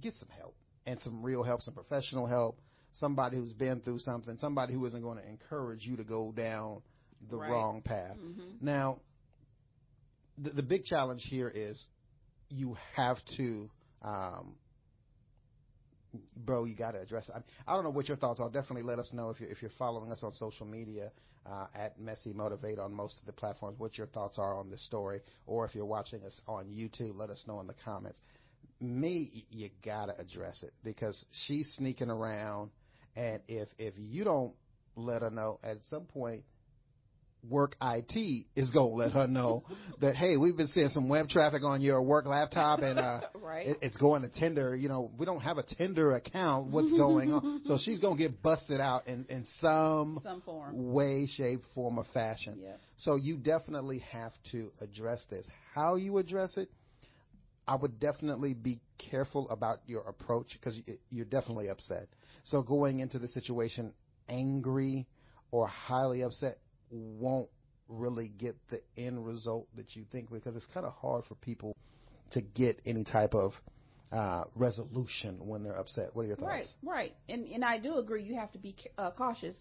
get 0.00 0.14
some 0.14 0.28
help 0.38 0.54
and 0.86 0.98
some 1.00 1.22
real 1.22 1.42
help, 1.42 1.60
some 1.62 1.74
professional 1.74 2.26
help. 2.26 2.58
Somebody 2.92 3.36
who's 3.36 3.52
been 3.52 3.80
through 3.80 3.98
something, 3.98 4.36
somebody 4.38 4.72
who 4.72 4.84
isn't 4.86 5.02
going 5.02 5.18
to 5.18 5.28
encourage 5.28 5.84
you 5.84 5.96
to 5.96 6.04
go 6.04 6.30
down 6.32 6.80
the 7.28 7.36
Right. 7.36 7.50
wrong 7.50 7.82
path. 7.82 8.16
Mhm. 8.16 8.62
Now, 8.62 9.00
the, 10.38 10.50
the 10.50 10.62
big 10.62 10.84
challenge 10.84 11.22
here 11.24 11.48
is 11.52 11.86
you 12.50 12.76
have 12.94 13.16
to, 13.36 13.68
um, 14.02 14.54
bro, 16.36 16.64
you 16.64 16.74
got 16.76 16.92
to 16.92 17.00
address 17.00 17.28
it. 17.28 17.34
I, 17.36 17.72
I 17.72 17.74
don't 17.74 17.84
know 17.84 17.90
what 17.90 18.08
your 18.08 18.16
thoughts 18.16 18.40
are. 18.40 18.50
Definitely 18.50 18.82
let 18.82 18.98
us 18.98 19.12
know 19.12 19.30
if 19.30 19.40
you're, 19.40 19.50
if 19.50 19.62
you're 19.62 19.70
following 19.78 20.10
us 20.10 20.22
on 20.22 20.32
social 20.32 20.66
media 20.66 21.10
uh, 21.46 21.66
at 21.74 21.98
Messy 21.98 22.32
Motivate 22.32 22.78
on 22.78 22.92
most 22.92 23.20
of 23.20 23.26
the 23.26 23.32
platforms, 23.32 23.78
what 23.78 23.98
your 23.98 24.06
thoughts 24.08 24.38
are 24.38 24.54
on 24.56 24.70
this 24.70 24.84
story. 24.84 25.20
Or 25.46 25.64
if 25.64 25.74
you're 25.74 25.84
watching 25.84 26.22
us 26.24 26.40
on 26.46 26.66
YouTube, 26.66 27.16
let 27.16 27.30
us 27.30 27.44
know 27.46 27.60
in 27.60 27.66
the 27.66 27.74
comments. 27.84 28.20
Me, 28.80 29.44
you 29.50 29.68
got 29.84 30.06
to 30.06 30.20
address 30.20 30.62
it 30.62 30.72
because 30.82 31.24
she's 31.46 31.72
sneaking 31.76 32.10
around. 32.10 32.70
And 33.16 33.40
if, 33.46 33.68
if 33.78 33.94
you 33.96 34.24
don't 34.24 34.54
let 34.96 35.22
her 35.22 35.30
know 35.30 35.58
at 35.62 35.78
some 35.88 36.04
point, 36.04 36.42
work 37.50 37.76
IT 37.82 38.46
is 38.56 38.70
going 38.70 38.90
to 38.90 38.96
let 38.96 39.12
her 39.12 39.26
know 39.26 39.64
that 40.00 40.16
hey, 40.16 40.36
we've 40.36 40.56
been 40.56 40.66
seeing 40.68 40.88
some 40.88 41.08
web 41.08 41.28
traffic 41.28 41.62
on 41.64 41.80
your 41.82 42.02
work 42.02 42.26
laptop, 42.26 42.80
and 42.80 42.98
uh, 42.98 43.20
Right. 43.34 43.66
it- 43.68 43.78
it's 43.82 43.96
going 43.96 44.22
to 44.22 44.28
Tinder. 44.28 44.74
You 44.74 44.88
know, 44.88 45.10
we 45.18 45.26
don't 45.26 45.40
have 45.40 45.58
a 45.58 45.62
Tinder 45.62 46.14
account. 46.14 46.68
What's 46.68 46.92
going 46.96 47.32
on? 47.32 47.62
So 47.64 47.78
she's 47.78 47.98
going 47.98 48.16
to 48.16 48.22
get 48.28 48.42
busted 48.42 48.80
out 48.80 49.06
in 49.06 49.26
in 49.28 49.44
some 49.60 50.20
Some 50.22 50.40
form. 50.42 50.92
way, 50.92 51.26
shape, 51.26 51.60
form, 51.74 51.98
or 51.98 52.04
fashion. 52.14 52.58
Yep. 52.62 52.76
So 52.96 53.16
you 53.16 53.36
definitely 53.36 53.98
have 54.10 54.32
to 54.52 54.70
address 54.80 55.26
this. 55.30 55.48
How 55.74 55.96
you 55.96 56.18
address 56.18 56.56
it, 56.56 56.68
I 57.66 57.76
would 57.76 57.98
definitely 57.98 58.54
be 58.54 58.80
careful 59.10 59.48
about 59.50 59.78
your 59.86 60.02
approach 60.02 60.52
because 60.52 60.80
you're 61.10 61.24
definitely 61.24 61.68
upset. 61.68 62.06
So 62.44 62.62
going 62.62 63.00
into 63.00 63.18
the 63.18 63.28
situation 63.28 63.92
angry 64.28 65.06
or 65.50 65.66
highly 65.66 66.22
upset 66.22 66.56
won't 66.94 67.48
really 67.88 68.30
get 68.38 68.54
the 68.70 68.80
end 68.96 69.24
result 69.26 69.68
that 69.76 69.94
you 69.94 70.04
think 70.10 70.30
because 70.30 70.56
it's 70.56 70.66
kind 70.72 70.86
of 70.86 70.92
hard 70.92 71.24
for 71.24 71.34
people 71.36 71.76
to 72.30 72.40
get 72.40 72.80
any 72.86 73.04
type 73.04 73.34
of 73.34 73.52
uh, 74.12 74.44
resolution 74.54 75.38
when 75.46 75.62
they're 75.62 75.76
upset. 75.76 76.10
What 76.14 76.22
are 76.22 76.26
your 76.26 76.36
thoughts? 76.36 76.74
Right, 76.82 76.92
right. 76.94 77.12
And 77.28 77.46
and 77.46 77.64
I 77.64 77.78
do 77.78 77.96
agree 77.96 78.22
you 78.22 78.36
have 78.36 78.52
to 78.52 78.58
be 78.58 78.76
uh, 78.96 79.10
cautious 79.10 79.56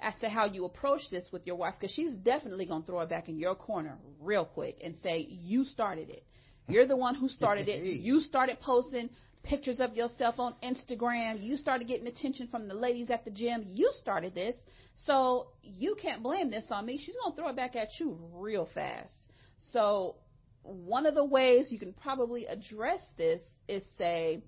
as 0.00 0.18
to 0.20 0.28
how 0.28 0.46
you 0.46 0.64
approach 0.64 1.02
this 1.10 1.28
with 1.32 1.46
your 1.46 1.56
wife 1.56 1.74
because 1.78 1.94
she's 1.94 2.14
definitely 2.14 2.66
going 2.66 2.82
to 2.82 2.86
throw 2.86 3.00
it 3.00 3.08
back 3.08 3.28
in 3.28 3.38
your 3.38 3.54
corner 3.54 3.96
real 4.20 4.44
quick 4.44 4.78
and 4.82 4.96
say 4.96 5.26
you 5.28 5.64
started 5.64 6.10
it. 6.10 6.24
You're 6.68 6.86
the 6.86 6.96
one 6.96 7.14
who 7.14 7.28
started 7.28 7.68
it. 7.68 7.82
You 8.02 8.20
started 8.20 8.58
posting 8.60 9.10
pictures 9.42 9.80
of 9.80 9.94
yourself 9.94 10.38
on 10.38 10.54
Instagram. 10.62 11.42
You 11.42 11.56
started 11.56 11.88
getting 11.88 12.06
attention 12.06 12.48
from 12.48 12.68
the 12.68 12.74
ladies 12.74 13.10
at 13.10 13.24
the 13.24 13.30
gym. 13.30 13.64
You 13.66 13.90
started 14.00 14.34
this. 14.34 14.56
So 14.94 15.48
you 15.62 15.96
can't 16.00 16.22
blame 16.22 16.50
this 16.50 16.66
on 16.70 16.86
me. 16.86 16.98
She's 16.98 17.16
going 17.16 17.32
to 17.32 17.36
throw 17.36 17.48
it 17.50 17.56
back 17.56 17.76
at 17.76 17.88
you 17.98 18.16
real 18.34 18.68
fast. 18.74 19.28
So 19.58 20.16
one 20.62 21.06
of 21.06 21.14
the 21.14 21.24
ways 21.24 21.72
you 21.72 21.78
can 21.78 21.92
probably 21.92 22.46
address 22.46 23.00
this 23.18 23.42
is 23.68 23.82
say, 23.96 24.42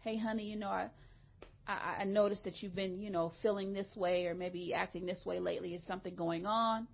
hey, 0.00 0.16
honey, 0.16 0.50
you 0.50 0.56
know, 0.56 0.68
I, 0.68 0.88
I, 1.66 1.98
I 2.00 2.04
noticed 2.04 2.44
that 2.44 2.62
you've 2.62 2.74
been, 2.74 3.00
you 3.00 3.10
know, 3.10 3.32
feeling 3.42 3.72
this 3.72 3.94
way 3.96 4.26
or 4.26 4.34
maybe 4.34 4.74
acting 4.74 5.06
this 5.06 5.22
way 5.24 5.38
lately. 5.38 5.74
Is 5.74 5.86
something 5.86 6.14
going 6.14 6.46
on? 6.46 6.88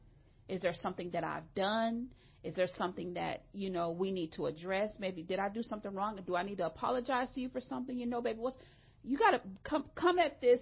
Is 0.49 0.61
there 0.61 0.75
something 0.75 1.11
that 1.11 1.25
I've 1.25 1.55
done? 1.55 2.09
Is 2.45 2.55
there 2.55 2.67
something 2.67 3.15
that, 3.15 3.41
you 3.53 3.71
know, 3.71 3.91
we 3.91 4.13
need 4.13 4.33
to 4.33 4.47
address? 4.47 4.95
Maybe 5.01 5.23
did 5.23 5.39
I 5.39 5.49
do 5.49 5.63
something 5.63 5.93
wrong? 5.93 6.21
Do 6.27 6.37
I 6.37 6.43
need 6.43 6.59
to 6.59 6.67
apologize 6.67 7.33
to 7.35 7.41
you 7.41 7.49
for 7.49 7.61
something? 7.61 7.97
You 7.97 8.07
know, 8.07 8.21
baby, 8.21 8.39
what's, 8.39 8.59
you 9.03 9.17
got 9.17 9.31
to 9.31 9.41
come, 9.65 9.87
come 9.95 10.19
at 10.19 10.43
this 10.43 10.61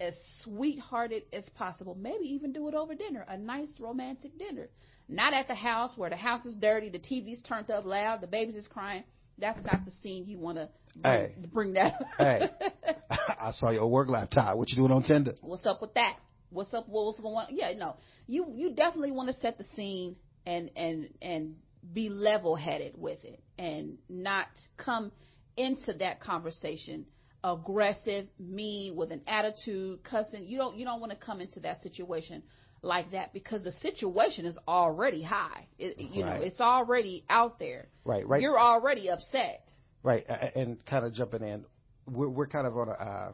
as 0.00 0.14
sweethearted 0.42 1.24
as 1.32 1.48
possible. 1.56 1.96
Maybe 2.00 2.26
even 2.26 2.52
do 2.52 2.68
it 2.68 2.74
over 2.74 2.94
dinner, 2.94 3.24
a 3.28 3.36
nice 3.36 3.74
romantic 3.80 4.38
dinner. 4.38 4.68
Not 5.08 5.32
at 5.32 5.48
the 5.48 5.54
house 5.56 5.92
where 5.96 6.10
the 6.10 6.16
house 6.16 6.44
is 6.44 6.54
dirty, 6.54 6.90
the 6.90 7.00
TV's 7.00 7.42
turned 7.42 7.70
up 7.72 7.84
loud, 7.84 8.20
the 8.20 8.28
baby's 8.28 8.56
is 8.56 8.68
crying. 8.68 9.02
That's 9.38 9.62
not 9.64 9.84
the 9.84 9.90
scene 9.90 10.26
you 10.26 10.38
want 10.38 10.58
to 10.58 10.68
bring, 10.94 11.12
Hey. 11.12 11.34
bring 11.52 11.72
that. 11.74 11.94
Hey. 12.18 12.48
I 13.10 13.50
saw 13.52 13.70
your 13.70 13.90
work 13.90 14.08
laptop. 14.08 14.56
What 14.56 14.70
you 14.70 14.76
doing 14.76 14.92
on 14.92 15.02
Tinder? 15.02 15.32
What's 15.42 15.66
up 15.66 15.82
with 15.82 15.94
that? 15.94 16.16
What's 16.50 16.72
up? 16.72 16.84
What's 16.88 17.20
going 17.20 17.34
on? 17.34 17.46
Yeah, 17.50 17.72
no. 17.76 17.96
You 18.26 18.46
you 18.54 18.70
definitely 18.74 19.10
want 19.10 19.28
to 19.28 19.34
set 19.34 19.58
the 19.58 19.64
scene 19.74 20.16
and 20.46 20.70
and 20.76 21.08
and 21.20 21.56
be 21.92 22.08
level 22.08 22.56
headed 22.56 22.94
with 22.96 23.24
it 23.24 23.40
and 23.58 23.98
not 24.08 24.46
come 24.76 25.12
into 25.56 25.92
that 25.94 26.20
conversation 26.20 27.06
aggressive, 27.44 28.26
mean, 28.40 28.96
with 28.96 29.12
an 29.12 29.22
attitude, 29.26 30.02
cussing. 30.02 30.44
You 30.46 30.58
don't 30.58 30.76
you 30.76 30.84
don't 30.84 31.00
want 31.00 31.12
to 31.12 31.18
come 31.18 31.40
into 31.40 31.60
that 31.60 31.78
situation 31.78 32.42
like 32.82 33.10
that 33.12 33.32
because 33.32 33.64
the 33.64 33.72
situation 33.72 34.46
is 34.46 34.58
already 34.66 35.22
high. 35.22 35.66
It, 35.78 35.98
you 35.98 36.24
know, 36.24 36.32
it's 36.32 36.60
already 36.60 37.24
out 37.28 37.58
there. 37.58 37.88
Right, 38.04 38.26
right. 38.26 38.42
You're 38.42 38.58
already 38.58 39.08
upset. 39.08 39.62
Right, 40.02 40.24
and 40.54 40.84
kind 40.86 41.04
of 41.04 41.14
jumping 41.14 41.42
in, 41.42 41.64
we're, 42.06 42.28
we're 42.28 42.46
kind 42.46 42.66
of 42.66 42.76
on 42.76 42.88
a. 42.88 42.92
Uh, 42.92 43.32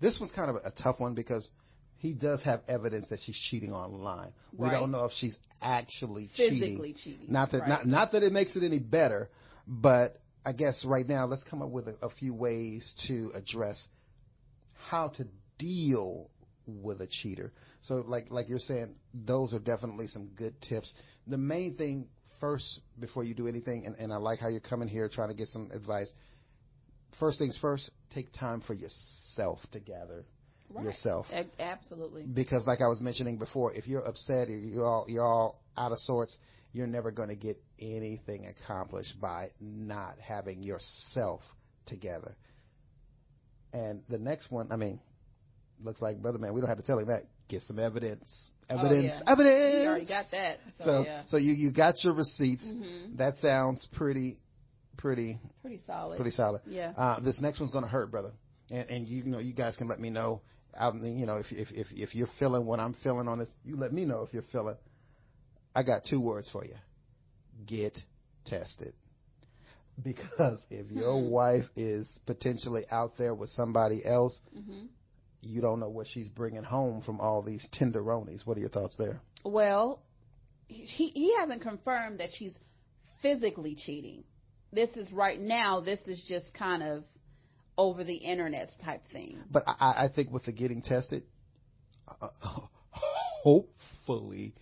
this 0.00 0.18
was 0.20 0.30
kind 0.30 0.48
of 0.50 0.56
a 0.56 0.70
tough 0.70 1.00
one 1.00 1.14
because 1.14 1.50
he 1.98 2.12
does 2.14 2.42
have 2.42 2.60
evidence 2.68 3.08
that 3.08 3.20
she's 3.20 3.36
cheating 3.38 3.72
online. 3.72 4.32
We 4.56 4.68
Right. 4.68 4.72
don't 4.72 4.90
know 4.90 5.04
if 5.04 5.12
she's 5.12 5.36
actually 5.60 6.28
Physically 6.36 6.94
cheating. 6.94 7.18
cheating, 7.20 7.32
Not 7.32 7.50
that 7.52 7.60
right. 7.60 7.68
not 7.68 7.86
not 7.86 8.12
that 8.12 8.22
it 8.22 8.32
makes 8.32 8.56
it 8.56 8.62
any 8.62 8.78
better, 8.78 9.28
but 9.66 10.20
I 10.44 10.52
guess 10.52 10.84
right 10.84 11.06
now 11.06 11.26
let's 11.26 11.42
come 11.42 11.60
up 11.60 11.70
with 11.70 11.88
a, 11.88 11.96
a 12.02 12.08
few 12.10 12.32
ways 12.32 12.94
to 13.08 13.32
address 13.34 13.88
how 14.88 15.08
to 15.08 15.26
deal 15.58 16.30
with 16.66 17.00
a 17.00 17.06
cheater. 17.08 17.52
So 17.82 17.96
like 18.06 18.30
like 18.30 18.48
you're 18.48 18.60
saying, 18.60 18.94
those 19.12 19.52
are 19.52 19.58
definitely 19.58 20.06
some 20.06 20.28
good 20.36 20.60
tips. 20.62 20.94
The 21.26 21.38
main 21.38 21.74
thing 21.76 22.08
first 22.40 22.80
before 23.00 23.24
you 23.24 23.34
do 23.34 23.48
anything, 23.48 23.86
and, 23.86 23.96
and 23.96 24.12
I 24.12 24.16
like 24.18 24.38
how 24.38 24.48
you're 24.48 24.60
coming 24.60 24.86
here 24.86 25.08
trying 25.08 25.30
to 25.30 25.34
get 25.34 25.48
some 25.48 25.70
advice. 25.72 26.12
First 27.18 27.38
things 27.40 27.58
first, 27.58 27.90
take 28.14 28.32
time 28.32 28.60
for 28.60 28.74
yourself 28.74 29.58
to 29.72 29.80
gather 29.80 30.24
Right. 30.70 30.84
yourself. 30.84 31.26
A- 31.32 31.46
Absolutely. 31.62 32.24
Because 32.26 32.66
like 32.66 32.80
I 32.80 32.88
was 32.88 33.00
mentioning 33.00 33.38
before, 33.38 33.72
if 33.74 33.86
you're 33.86 34.04
upset 34.06 34.48
or 34.48 34.56
you're 34.56 34.86
all 34.86 35.06
you're 35.08 35.24
all 35.24 35.60
out 35.76 35.92
of 35.92 35.98
sorts, 35.98 36.38
you're 36.72 36.86
never 36.86 37.10
going 37.10 37.30
to 37.30 37.36
get 37.36 37.56
anything 37.80 38.46
accomplished 38.46 39.18
by 39.20 39.48
not 39.60 40.16
having 40.20 40.62
yourself 40.62 41.40
together. 41.86 42.36
And 43.72 44.02
the 44.08 44.18
next 44.18 44.50
one, 44.50 44.70
I 44.72 44.76
mean, 44.76 45.00
looks 45.82 46.00
like 46.00 46.20
brother 46.20 46.38
man, 46.38 46.54
we 46.54 46.60
don't 46.60 46.68
have 46.68 46.78
to 46.78 46.84
tell 46.84 46.98
him 46.98 47.08
that. 47.08 47.22
Get 47.48 47.62
some 47.62 47.78
evidence. 47.78 48.50
Evidence. 48.68 49.12
Oh, 49.14 49.22
yeah. 49.26 49.32
Evidence. 49.32 49.74
You 49.82 49.88
already 49.88 50.06
got 50.06 50.26
that. 50.32 50.58
So, 50.76 50.84
so 50.84 51.02
yeah. 51.06 51.22
so 51.28 51.36
you 51.38 51.52
you 51.54 51.72
got 51.72 51.94
your 52.04 52.12
receipts. 52.12 52.66
Mhm. 52.66 53.16
That 53.16 53.36
sounds 53.36 53.88
pretty 53.94 54.36
pretty 54.98 55.38
Pretty 55.62 55.80
solid. 55.86 56.16
pretty 56.16 56.32
solid. 56.32 56.60
Yeah. 56.66 56.92
Uh, 56.96 57.20
this 57.20 57.40
next 57.40 57.58
one's 57.60 57.72
going 57.72 57.84
to 57.84 57.90
hurt, 57.90 58.10
brother. 58.10 58.32
And 58.70 58.90
and 58.90 59.08
you 59.08 59.24
know 59.24 59.38
you 59.38 59.54
guys 59.54 59.76
can 59.78 59.88
let 59.88 59.98
me 60.00 60.10
know. 60.10 60.42
I 60.78 60.90
mean, 60.90 61.18
you 61.18 61.26
know 61.26 61.36
if 61.36 61.46
if 61.50 61.68
if 61.70 61.86
if 61.92 62.14
you're 62.14 62.28
feeling 62.38 62.66
what 62.66 62.80
I'm 62.80 62.94
feeling 62.94 63.28
on 63.28 63.38
this, 63.38 63.48
you 63.64 63.76
let 63.76 63.92
me 63.92 64.04
know 64.04 64.22
if 64.22 64.32
you're 64.32 64.42
feeling. 64.50 64.76
I 65.74 65.82
got 65.82 66.04
two 66.04 66.20
words 66.20 66.48
for 66.50 66.64
you. 66.64 66.74
Get 67.66 67.98
tested. 68.44 68.94
Because 70.02 70.64
if 70.70 70.90
your 70.90 71.20
wife 71.30 71.64
is 71.76 72.18
potentially 72.26 72.84
out 72.90 73.12
there 73.18 73.34
with 73.34 73.50
somebody 73.50 74.00
else, 74.04 74.40
hmm 74.52 74.86
you 75.40 75.60
don't 75.60 75.80
know 75.80 75.88
what 75.88 76.06
she's 76.06 76.28
bringing 76.28 76.62
home 76.62 77.02
from 77.02 77.20
all 77.20 77.42
these 77.42 77.66
tenderonies. 77.72 78.46
What 78.46 78.56
are 78.56 78.60
your 78.60 78.68
thoughts 78.68 78.96
there? 78.96 79.20
Well, 79.44 80.02
he 80.66 81.08
he 81.14 81.34
hasn't 81.38 81.62
confirmed 81.62 82.20
that 82.20 82.30
she's 82.32 82.58
physically 83.22 83.74
cheating. 83.74 84.24
This 84.72 84.90
is 84.96 85.12
right 85.12 85.40
now. 85.40 85.80
This 85.80 86.00
is 86.06 86.24
just 86.28 86.52
kind 86.54 86.82
of 86.82 87.04
over 87.78 88.04
the 88.04 88.16
internet 88.16 88.68
type 88.84 89.00
thing. 89.12 89.38
But 89.50 89.62
I- 89.66 89.76
I, 89.80 90.04
I 90.04 90.08
think 90.08 90.30
with 90.30 90.44
the 90.44 90.52
getting 90.52 90.82
tested, 90.82 91.22
uh, 92.20 92.28
hopefully, 92.90 94.54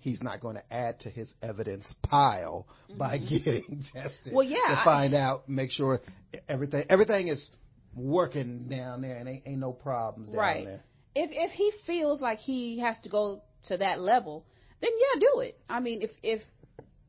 he's 0.00 0.22
not 0.22 0.40
going 0.40 0.56
to 0.56 0.74
add 0.74 1.00
to 1.00 1.10
his 1.10 1.34
evidence 1.42 1.94
pile 2.02 2.66
by 2.96 3.18
getting 3.18 3.82
tested. 3.92 4.26
Mm-hmm. 4.26 4.34
Well, 4.34 4.46
yeah, 4.46 4.68
to 4.68 4.80
I- 4.80 4.84
find 4.84 5.14
out, 5.14 5.48
make 5.48 5.70
sure 5.70 6.00
everything 6.48 6.84
everything 6.88 7.28
is 7.28 7.50
working 7.94 8.68
down 8.68 9.02
there 9.02 9.16
and 9.16 9.28
ain't, 9.28 9.42
ain't 9.46 9.58
no 9.58 9.72
problems 9.72 10.28
down 10.28 10.38
right. 10.38 10.64
there. 10.64 10.82
If 11.14 11.30
if 11.32 11.50
he 11.50 11.72
feels 11.86 12.22
like 12.22 12.38
he 12.38 12.78
has 12.78 12.98
to 13.00 13.10
go 13.10 13.42
to 13.64 13.76
that 13.76 14.00
level, 14.00 14.46
then 14.80 14.90
yeah, 14.96 15.20
do 15.20 15.40
it. 15.40 15.58
I 15.68 15.80
mean, 15.80 16.00
if 16.02 16.10
if 16.22 16.42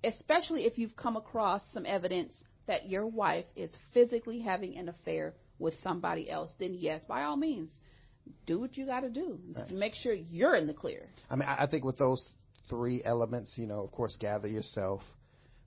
especially 0.04 0.66
if 0.66 0.78
you've 0.78 0.96
come 0.96 1.16
across 1.16 1.62
some 1.72 1.86
evidence 1.86 2.44
that 2.68 2.88
your 2.88 3.06
wife 3.06 3.46
is 3.56 3.76
physically 3.94 4.40
having 4.40 4.78
an 4.78 4.90
affair 4.90 5.34
with 5.60 5.74
somebody 5.82 6.30
else, 6.30 6.54
then 6.60 6.74
yes, 6.74 7.04
by 7.06 7.24
all 7.24 7.38
means, 7.38 7.72
do 8.46 8.60
what 8.60 8.78
you 8.78 8.86
got 8.86 9.02
to 9.02 9.10
do. 9.10 9.38
Just 9.54 9.72
Make 9.72 9.96
sure 9.96 10.14
you're 10.14 10.56
in 10.56 10.68
the 10.68 10.74
clear. 10.74 11.08
I 11.30 11.36
mean, 11.36 11.48
I 11.48 11.64
I 11.64 11.68
think 11.68 11.84
with 11.84 11.98
those 11.98 12.30
three 12.70 13.02
elements, 13.04 13.58
you 13.58 13.68
know, 13.68 13.82
of 13.82 13.92
course, 13.92 14.18
gather 14.20 14.48
yourself, 14.48 15.02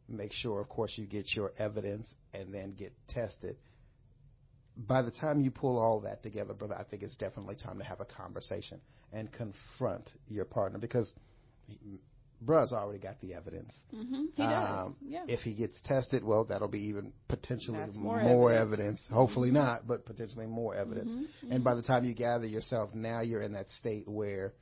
make 0.09 0.33
sure, 0.33 0.61
of 0.61 0.69
course, 0.69 0.93
you 0.97 1.07
get 1.07 1.35
your 1.35 1.53
evidence, 1.59 2.15
and 2.33 2.53
then 2.53 2.75
get 2.79 2.93
tested. 3.09 3.57
By 4.77 5.03
the 5.03 5.11
time 5.11 5.41
you 5.41 5.51
pull 5.51 5.79
all 5.79 6.01
that 6.03 6.23
together, 6.23 6.53
brother, 6.53 6.75
I 6.79 6.85
think 6.85 7.03
it's 7.03 7.17
definitely 7.17 7.57
time 7.57 7.79
to 7.79 7.85
have 7.85 8.01
a 8.01 8.05
conversation 8.05 8.81
and 9.13 9.33
confront 9.33 10.11
your 10.29 10.45
partner 10.45 10.79
because 10.79 11.15
bruh's 12.45 12.73
already 12.73 12.99
got 12.99 13.21
the 13.21 13.35
evidence. 13.35 13.75
hmm 13.91 14.27
He 14.35 14.43
does. 14.43 14.87
Um, 14.89 14.97
yeah. 15.03 15.25
If 15.27 15.41
he 15.41 15.55
gets 15.55 15.81
tested, 15.83 16.23
well, 16.23 16.45
that'll 16.45 16.69
be 16.69 16.89
even 16.89 17.13
potentially 17.29 17.79
That's 17.79 17.97
more, 17.97 18.21
more 18.21 18.53
evidence. 18.53 18.73
evidence. 18.79 19.09
Hopefully 19.13 19.51
not, 19.51 19.87
but 19.87 20.05
potentially 20.05 20.47
more 20.47 20.75
evidence. 20.75 21.13
Mhm, 21.13 21.51
And 21.53 21.65
by 21.65 21.75
the 21.75 21.83
time 21.83 22.05
you 22.05 22.15
gather 22.15 22.47
yourself, 22.47 22.95
now 22.95 23.21
you're 23.23 23.43
in 23.43 23.53
that 23.53 23.69
state 23.71 24.07
where 24.09 24.53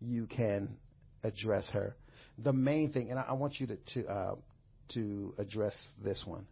you 0.00 0.26
can 0.26 0.76
address 1.24 1.68
her. 1.70 1.96
The 2.38 2.52
main 2.52 2.92
thing, 2.92 3.10
and 3.10 3.18
I, 3.18 3.22
I 3.30 3.32
want 3.32 3.58
you 3.60 3.66
to 3.68 3.76
to, 3.76 4.06
uh, 4.06 4.34
to 4.94 5.34
address 5.38 5.92
this 6.02 6.24
one. 6.26 6.46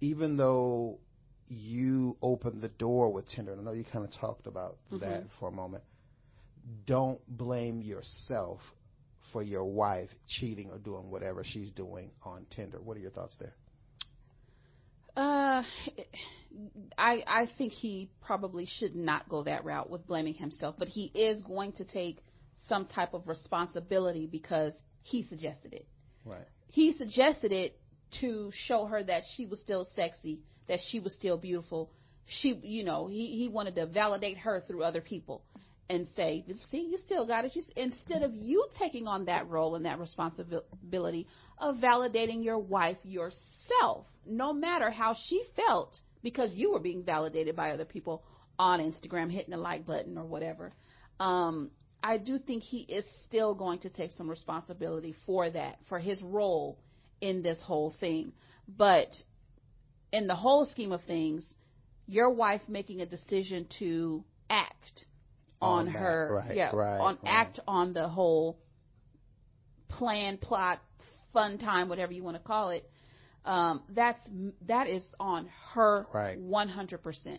Even 0.00 0.36
though 0.36 0.98
you 1.48 2.16
opened 2.22 2.62
the 2.62 2.68
door 2.68 3.12
with 3.12 3.28
Tinder, 3.28 3.52
and 3.52 3.60
I 3.60 3.64
know 3.64 3.72
you 3.72 3.84
kind 3.92 4.04
of 4.06 4.12
talked 4.14 4.46
about 4.46 4.78
that 4.92 5.24
for 5.38 5.48
a 5.48 5.52
moment. 5.52 5.84
don't 6.86 7.20
blame 7.28 7.80
yourself 7.82 8.60
for 9.32 9.42
your 9.42 9.64
wife 9.64 10.08
cheating 10.26 10.70
or 10.70 10.78
doing 10.78 11.10
whatever 11.10 11.42
she's 11.44 11.70
doing 11.70 12.10
on 12.24 12.46
Tinder. 12.50 12.78
What 12.80 12.96
are 12.96 13.00
your 13.00 13.10
thoughts 13.10 13.36
there? 13.38 13.54
Uh, 15.16 15.62
I 16.96 17.22
I 17.26 17.48
think 17.58 17.72
he 17.72 18.10
probably 18.24 18.66
should 18.66 18.94
not 18.94 19.28
go 19.28 19.42
that 19.44 19.64
route 19.64 19.90
with 19.90 20.06
blaming 20.06 20.34
himself, 20.34 20.76
but 20.78 20.88
he 20.88 21.10
is 21.14 21.42
going 21.42 21.72
to 21.72 21.84
take 21.84 22.18
some 22.68 22.86
type 22.86 23.14
of 23.14 23.26
responsibility 23.26 24.26
because 24.26 24.80
he 25.02 25.22
suggested 25.24 25.74
it. 25.74 25.86
Right. 26.24 26.46
He 26.68 26.92
suggested 26.92 27.52
it 27.52 27.76
to 28.20 28.50
show 28.52 28.86
her 28.86 29.02
that 29.02 29.24
she 29.34 29.46
was 29.46 29.60
still 29.60 29.84
sexy, 29.84 30.40
that 30.68 30.78
she 30.80 31.00
was 31.00 31.14
still 31.14 31.38
beautiful. 31.38 31.90
She, 32.26 32.54
you 32.62 32.84
know, 32.84 33.08
he 33.08 33.36
he 33.38 33.48
wanted 33.48 33.74
to 33.74 33.86
validate 33.86 34.38
her 34.38 34.60
through 34.60 34.84
other 34.84 35.00
people 35.00 35.42
and 35.90 36.06
say, 36.06 36.44
see, 36.68 36.86
you 36.88 36.96
still 36.98 37.26
got 37.26 37.44
it. 37.44 37.50
You, 37.56 37.62
instead 37.74 38.22
of 38.22 38.32
you 38.32 38.64
taking 38.78 39.08
on 39.08 39.24
that 39.24 39.48
role 39.48 39.74
and 39.74 39.84
that 39.86 39.98
responsibility 39.98 41.26
of 41.58 41.76
validating 41.76 42.44
your 42.44 42.60
wife 42.60 42.96
yourself, 43.02 44.06
no 44.24 44.52
matter 44.52 44.88
how 44.90 45.16
she 45.26 45.42
felt, 45.56 45.96
because 46.22 46.54
you 46.54 46.70
were 46.70 46.78
being 46.78 47.02
validated 47.02 47.56
by 47.56 47.72
other 47.72 47.84
people 47.84 48.22
on 48.56 48.78
Instagram, 48.78 49.32
hitting 49.32 49.50
the 49.50 49.56
like 49.56 49.84
button 49.84 50.16
or 50.16 50.24
whatever. 50.24 50.72
Um, 51.18 51.72
I 52.04 52.18
do 52.18 52.38
think 52.38 52.62
he 52.62 52.82
is 52.82 53.04
still 53.26 53.56
going 53.56 53.80
to 53.80 53.90
take 53.90 54.12
some 54.12 54.30
responsibility 54.30 55.16
for 55.26 55.50
that, 55.50 55.78
for 55.88 55.98
his 55.98 56.22
role 56.22 56.78
in 57.20 57.42
this 57.42 57.60
whole 57.60 57.92
thing. 57.98 58.32
But 58.68 59.08
in 60.12 60.28
the 60.28 60.36
whole 60.36 60.66
scheme 60.66 60.92
of 60.92 61.02
things, 61.02 61.56
your 62.06 62.30
wife 62.30 62.62
making 62.68 63.00
a 63.00 63.06
decision 63.06 63.66
to 63.80 64.24
on, 65.60 65.86
her, 65.88 66.42
right, 66.46 66.56
yeah, 66.56 66.74
right, 66.74 66.98
on 66.98 67.18
right. 67.22 67.32
act 67.32 67.60
on 67.66 67.92
the 67.92 68.08
whole 68.08 68.58
plan, 69.88 70.38
plot, 70.38 70.78
fun 71.32 71.58
time, 71.58 71.88
whatever 71.88 72.12
you 72.12 72.22
want 72.22 72.36
to 72.36 72.42
call 72.42 72.70
it. 72.70 72.88
Um, 73.44 73.82
that's 73.94 74.20
that 74.66 74.86
is 74.86 75.14
on 75.18 75.48
her 75.72 76.06
Right. 76.12 76.38
100% 76.38 77.38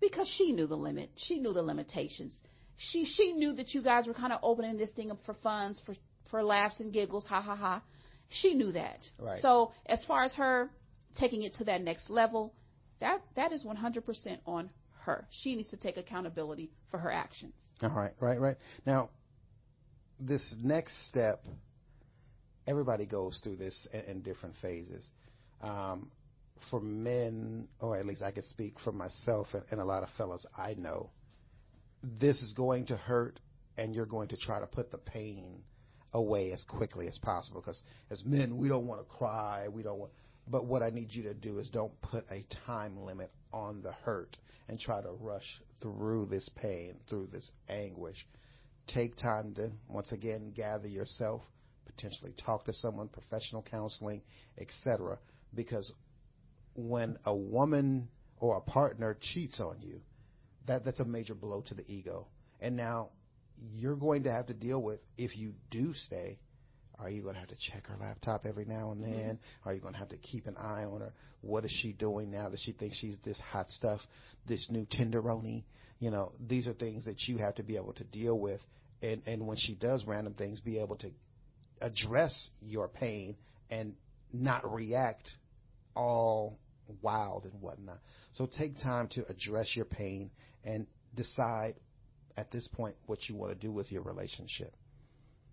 because 0.00 0.28
she 0.28 0.52
knew 0.52 0.66
the 0.66 0.76
limit. 0.76 1.10
She 1.16 1.38
knew 1.38 1.54
the 1.54 1.62
limitations. 1.62 2.38
She 2.76 3.06
she 3.06 3.32
knew 3.32 3.52
that 3.54 3.72
you 3.74 3.82
guys 3.82 4.06
were 4.06 4.14
kind 4.14 4.32
of 4.32 4.40
opening 4.42 4.76
this 4.76 4.92
thing 4.92 5.10
up 5.10 5.18
for 5.24 5.34
funds, 5.34 5.80
for 5.86 5.94
for 6.30 6.42
laughs 6.42 6.80
and 6.80 6.92
giggles, 6.92 7.24
ha 7.24 7.40
ha 7.40 7.56
ha. 7.56 7.82
She 8.28 8.54
knew 8.54 8.72
that. 8.72 9.06
Right. 9.18 9.40
So 9.40 9.72
as 9.86 10.04
far 10.04 10.24
as 10.24 10.34
her 10.34 10.70
taking 11.18 11.42
it 11.42 11.54
to 11.54 11.64
that 11.64 11.80
next 11.80 12.10
level, 12.10 12.54
that 13.00 13.22
that 13.36 13.52
is 13.52 13.64
100% 13.64 14.38
on 14.46 14.70
her. 15.04 15.26
She 15.30 15.54
needs 15.56 15.70
to 15.70 15.76
take 15.76 15.96
accountability 15.96 16.70
for 16.90 16.98
her 16.98 17.10
actions. 17.10 17.54
All 17.82 17.90
right, 17.90 18.12
right, 18.20 18.40
right. 18.40 18.56
Now, 18.86 19.10
this 20.18 20.54
next 20.62 21.08
step, 21.08 21.44
everybody 22.66 23.06
goes 23.06 23.40
through 23.42 23.56
this 23.56 23.88
in, 23.92 24.00
in 24.00 24.22
different 24.22 24.54
phases. 24.62 25.10
Um, 25.60 26.10
for 26.70 26.80
men, 26.80 27.68
or 27.80 27.96
at 27.96 28.06
least 28.06 28.22
I 28.22 28.30
could 28.30 28.44
speak 28.44 28.78
for 28.84 28.92
myself 28.92 29.48
and, 29.52 29.62
and 29.70 29.80
a 29.80 29.84
lot 29.84 30.02
of 30.02 30.08
fellas 30.16 30.46
I 30.56 30.74
know, 30.74 31.10
this 32.02 32.42
is 32.42 32.52
going 32.52 32.86
to 32.86 32.96
hurt, 32.96 33.38
and 33.76 33.94
you're 33.94 34.06
going 34.06 34.28
to 34.28 34.36
try 34.36 34.60
to 34.60 34.66
put 34.66 34.90
the 34.90 34.98
pain 34.98 35.62
away 36.12 36.52
as 36.52 36.64
quickly 36.64 37.06
as 37.06 37.18
possible. 37.22 37.60
Because 37.60 37.82
as 38.10 38.24
men, 38.24 38.58
we 38.58 38.68
don't 38.68 38.86
want 38.86 39.00
to 39.00 39.14
cry. 39.14 39.68
We 39.68 39.82
don't 39.82 39.98
want. 39.98 40.12
But 40.48 40.66
what 40.66 40.82
I 40.82 40.90
need 40.90 41.12
you 41.12 41.22
to 41.24 41.34
do 41.34 41.58
is 41.58 41.70
don't 41.70 42.00
put 42.02 42.24
a 42.30 42.44
time 42.66 42.96
limit 42.98 43.30
on 43.52 43.82
the 43.82 43.92
hurt 43.92 44.36
and 44.68 44.78
try 44.78 45.00
to 45.00 45.10
rush 45.20 45.62
through 45.80 46.26
this 46.26 46.48
pain, 46.60 46.96
through 47.08 47.28
this 47.32 47.52
anguish. 47.68 48.26
Take 48.88 49.16
time 49.16 49.54
to, 49.54 49.70
once 49.88 50.10
again, 50.12 50.52
gather 50.54 50.88
yourself, 50.88 51.42
potentially 51.86 52.32
talk 52.44 52.64
to 52.64 52.72
someone, 52.72 53.08
professional 53.08 53.62
counseling, 53.62 54.22
etc. 54.58 55.18
Because 55.54 55.92
when 56.74 57.18
a 57.24 57.34
woman 57.34 58.08
or 58.38 58.56
a 58.56 58.60
partner 58.60 59.16
cheats 59.20 59.60
on 59.60 59.80
you, 59.80 60.00
that, 60.66 60.84
that's 60.84 61.00
a 61.00 61.04
major 61.04 61.34
blow 61.34 61.62
to 61.66 61.74
the 61.74 61.84
ego. 61.86 62.26
And 62.60 62.76
now 62.76 63.10
you're 63.70 63.96
going 63.96 64.24
to 64.24 64.32
have 64.32 64.46
to 64.46 64.54
deal 64.54 64.82
with, 64.82 65.00
if 65.16 65.36
you 65.36 65.54
do 65.70 65.94
stay, 65.94 66.38
are 67.02 67.10
you 67.10 67.22
going 67.22 67.34
to 67.34 67.40
have 67.40 67.48
to 67.48 67.56
check 67.70 67.86
her 67.86 67.96
laptop 68.00 68.42
every 68.46 68.64
now 68.64 68.92
and 68.92 69.02
mm-hmm. 69.02 69.12
then? 69.12 69.38
Are 69.64 69.74
you 69.74 69.80
going 69.80 69.94
to 69.94 69.98
have 69.98 70.10
to 70.10 70.18
keep 70.18 70.46
an 70.46 70.56
eye 70.56 70.84
on 70.84 71.00
her? 71.00 71.12
What 71.40 71.64
is 71.64 71.70
she 71.70 71.92
doing 71.92 72.30
now 72.30 72.48
that 72.48 72.60
she 72.60 72.72
thinks 72.72 72.96
she's 72.96 73.18
this 73.24 73.40
hot 73.40 73.68
stuff, 73.68 74.00
this 74.46 74.68
new 74.70 74.86
tenderoni? 74.86 75.64
You 75.98 76.10
know, 76.10 76.32
these 76.40 76.66
are 76.66 76.72
things 76.72 77.04
that 77.06 77.22
you 77.26 77.38
have 77.38 77.56
to 77.56 77.62
be 77.62 77.76
able 77.76 77.92
to 77.94 78.04
deal 78.04 78.38
with. 78.38 78.60
And, 79.02 79.22
and 79.26 79.46
when 79.46 79.56
she 79.56 79.74
does 79.74 80.04
random 80.06 80.34
things, 80.34 80.60
be 80.60 80.80
able 80.80 80.96
to 80.98 81.08
address 81.80 82.50
your 82.60 82.88
pain 82.88 83.36
and 83.70 83.94
not 84.32 84.72
react 84.72 85.28
all 85.94 86.58
wild 87.02 87.44
and 87.44 87.60
whatnot. 87.60 87.98
So 88.32 88.46
take 88.46 88.78
time 88.78 89.08
to 89.12 89.24
address 89.28 89.74
your 89.74 89.86
pain 89.86 90.30
and 90.64 90.86
decide 91.14 91.74
at 92.36 92.50
this 92.50 92.68
point 92.68 92.94
what 93.06 93.28
you 93.28 93.34
want 93.34 93.52
to 93.52 93.58
do 93.58 93.72
with 93.72 93.90
your 93.90 94.02
relationship. 94.02 94.72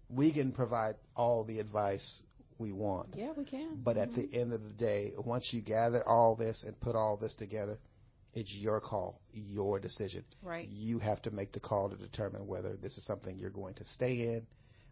We 0.10 0.34
can 0.34 0.52
provide 0.52 0.96
all 1.16 1.44
the 1.44 1.60
advice 1.60 2.24
we 2.58 2.72
want. 2.72 3.16
Yeah, 3.16 3.32
we 3.36 3.46
can. 3.46 3.82
But 3.84 3.98
at 3.98 4.14
the 4.14 4.28
end 4.34 4.54
of 4.54 4.62
the 4.62 4.74
day, 4.74 5.14
once 5.18 5.50
you 5.54 5.62
gather 5.62 6.04
all 6.08 6.36
this 6.36 6.64
and 6.66 6.80
put 6.80 6.96
all 6.96 7.18
this 7.18 7.36
together, 7.36 7.78
it's 8.34 8.54
your 8.54 8.80
call, 8.80 9.22
your 9.32 9.80
decision. 9.80 10.24
Right. 10.44 10.68
You 10.68 11.00
have 11.00 11.22
to 11.24 11.32
make 11.32 11.52
the 11.52 11.60
call 11.60 11.90
to 11.90 11.96
determine 11.96 12.46
whether 12.48 12.76
this 12.76 12.98
is 12.98 13.06
something 13.06 13.38
you're 13.38 13.50
going 13.50 13.76
to 13.76 13.84
stay 13.84 14.14
in, 14.14 14.46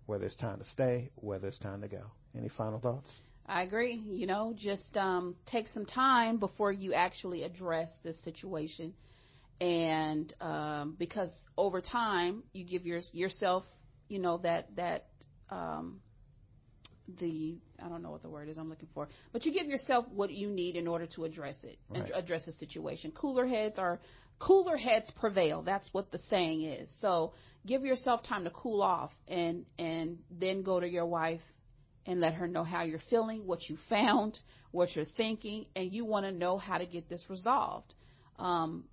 whether 0.06 0.26
it's 0.26 0.38
time 0.38 0.60
to 0.60 0.66
stay, 0.66 1.12
whether 1.16 1.48
it's 1.48 1.60
time 1.60 1.82
to 1.82 1.88
go. 1.88 2.04
Any 2.36 2.50
final 2.50 2.80
thoughts? 2.80 3.20
I 3.46 3.64
agree. 3.64 3.96
You 4.06 4.28
know, 4.28 4.54
just 4.56 4.98
um, 4.98 5.36
take 5.46 5.68
some 5.68 5.86
time 5.86 6.38
before 6.38 6.72
you 6.72 6.94
actually 6.94 7.44
address 7.44 7.90
this 8.04 8.22
situation, 8.24 8.94
and 9.62 10.34
um, 10.42 10.96
because 11.00 11.32
over 11.58 11.82
time 11.82 12.44
you 12.54 12.66
give 12.66 12.86
your, 12.86 13.02
yourself, 13.14 13.64
you 14.08 14.20
know, 14.20 14.38
that 14.40 14.76
that 14.76 15.06
um, 15.50 16.00
the 17.20 17.58
I 17.84 17.88
don't 17.90 18.02
know 18.02 18.12
what 18.12 18.22
the 18.22 18.30
word 18.30 18.50
is 18.50 18.58
I'm 18.58 18.70
looking 18.70 18.90
for, 18.94 19.08
but 19.32 19.46
you 19.46 19.54
give 19.54 19.68
yourself 19.68 20.06
what 20.14 20.32
you 20.32 20.50
need 20.50 20.76
in 20.76 20.88
order 20.88 21.08
to 21.16 21.24
address 21.26 21.64
it 21.64 21.78
and 21.94 22.04
Right. 22.04 22.12
address 22.16 22.46
the 22.46 22.52
situation. 22.54 23.12
Cooler 23.12 23.48
heads 23.48 23.80
are 23.80 24.00
cooler 24.40 24.78
heads 24.78 25.12
prevail. 25.12 25.62
That's 25.62 25.92
what 25.94 26.12
the 26.12 26.20
saying 26.30 26.64
is. 26.64 26.90
So 27.02 27.34
give 27.66 27.84
yourself 27.84 28.24
time 28.24 28.44
to 28.44 28.50
cool 28.52 28.82
off 28.82 29.12
and 29.28 29.66
and 29.80 30.20
then 30.30 30.64
go 30.64 30.80
to 30.80 30.88
your 30.88 31.06
wife 31.06 31.42
and 32.06 32.22
let 32.22 32.34
her 32.36 32.48
know 32.48 32.64
how 32.64 32.84
you're 32.84 33.02
feeling, 33.10 33.46
what 33.46 33.70
you 33.70 33.78
found, 33.90 34.40
what 34.72 34.96
you're 34.96 35.06
thinking, 35.18 35.66
and 35.76 35.92
you 35.92 36.06
want 36.06 36.26
to 36.26 36.32
know 36.32 36.58
how 36.58 36.78
to 36.78 36.86
get 36.86 37.10
this 37.10 37.26
resolved. 37.30 37.94
Um, 38.40 38.86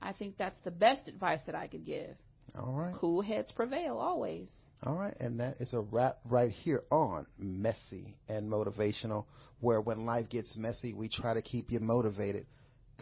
I 0.00 0.12
think 0.12 0.36
that's 0.38 0.60
the 0.62 0.70
best 0.70 1.06
advice 1.08 1.40
that 1.46 1.54
I 1.54 1.66
could 1.66 1.84
give. 1.84 2.16
All 2.56 2.72
right. 2.72 2.94
Cool 2.98 3.22
heads 3.22 3.52
prevail 3.52 3.98
always. 3.98 4.50
All 4.84 4.96
right, 4.96 5.16
and 5.18 5.40
that 5.40 5.60
is 5.60 5.72
a 5.72 5.80
wrap 5.80 6.18
right 6.26 6.50
here 6.50 6.82
on 6.90 7.26
Messy 7.38 8.16
and 8.28 8.50
Motivational, 8.50 9.24
where 9.60 9.80
when 9.80 10.04
life 10.04 10.28
gets 10.28 10.56
messy, 10.58 10.92
we 10.92 11.08
try 11.08 11.32
to 11.32 11.40
keep 11.40 11.66
you 11.70 11.80
motivated, 11.80 12.44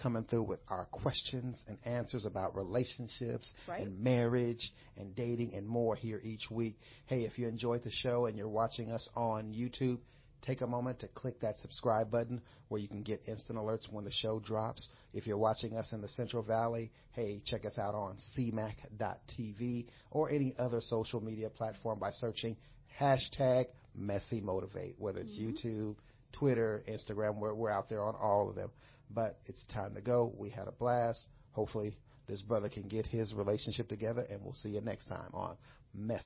coming 0.00 0.24
through 0.24 0.44
with 0.44 0.60
our 0.68 0.86
questions 0.86 1.64
and 1.68 1.76
answers 1.84 2.24
about 2.24 2.54
relationships 2.54 3.52
Right. 3.68 3.84
and 3.86 3.98
marriage 4.00 4.72
and 4.96 5.14
dating 5.16 5.54
and 5.54 5.66
more 5.66 5.96
here 5.96 6.20
each 6.22 6.50
week. 6.50 6.78
Hey, 7.06 7.24
if 7.24 7.36
you 7.38 7.48
enjoyed 7.48 7.82
the 7.82 7.90
show 7.90 8.26
and 8.26 8.38
you're 8.38 8.48
watching 8.48 8.90
us 8.92 9.08
on 9.16 9.52
YouTube, 9.52 9.98
take 10.42 10.60
a 10.60 10.66
moment 10.66 11.00
to 11.00 11.08
click 11.08 11.40
that 11.40 11.56
subscribe 11.58 12.10
button 12.10 12.42
where 12.68 12.80
you 12.80 12.88
can 12.88 13.02
get 13.02 13.20
instant 13.26 13.58
alerts 13.58 13.90
when 13.90 14.04
the 14.04 14.10
show 14.10 14.40
drops. 14.40 14.90
If 15.14 15.26
you're 15.26 15.38
watching 15.38 15.74
us 15.76 15.92
in 15.92 16.00
the 16.00 16.08
Central 16.08 16.42
Valley, 16.42 16.90
hey, 17.12 17.40
check 17.44 17.64
us 17.64 17.78
out 17.78 17.94
on 17.94 18.16
cmac.tv 18.36 19.86
or 20.10 20.30
any 20.30 20.54
other 20.58 20.80
social 20.80 21.20
media 21.20 21.48
platform 21.50 21.98
by 21.98 22.10
searching 22.10 22.56
hashtag 23.00 23.66
messy 23.94 24.40
motivate, 24.40 24.96
whether 24.98 25.20
it's 25.20 25.38
mm-hmm. 25.38 25.68
YouTube, 25.68 25.96
Twitter, 26.32 26.82
Instagram, 26.88 27.38
we're, 27.38 27.54
we're 27.54 27.70
out 27.70 27.88
there 27.88 28.02
on 28.02 28.14
all 28.14 28.48
of 28.50 28.56
them. 28.56 28.70
But 29.10 29.38
it's 29.46 29.66
time 29.66 29.94
to 29.94 30.00
go. 30.00 30.32
We 30.36 30.50
had 30.50 30.68
a 30.68 30.72
blast. 30.72 31.26
Hopefully 31.52 31.96
this 32.26 32.42
brother 32.42 32.68
can 32.68 32.88
get 32.88 33.06
his 33.06 33.34
relationship 33.34 33.88
together 33.88 34.24
and 34.30 34.42
we'll 34.42 34.54
see 34.54 34.70
you 34.70 34.80
next 34.80 35.08
time 35.08 35.30
on 35.34 35.56
Mess. 35.94 36.20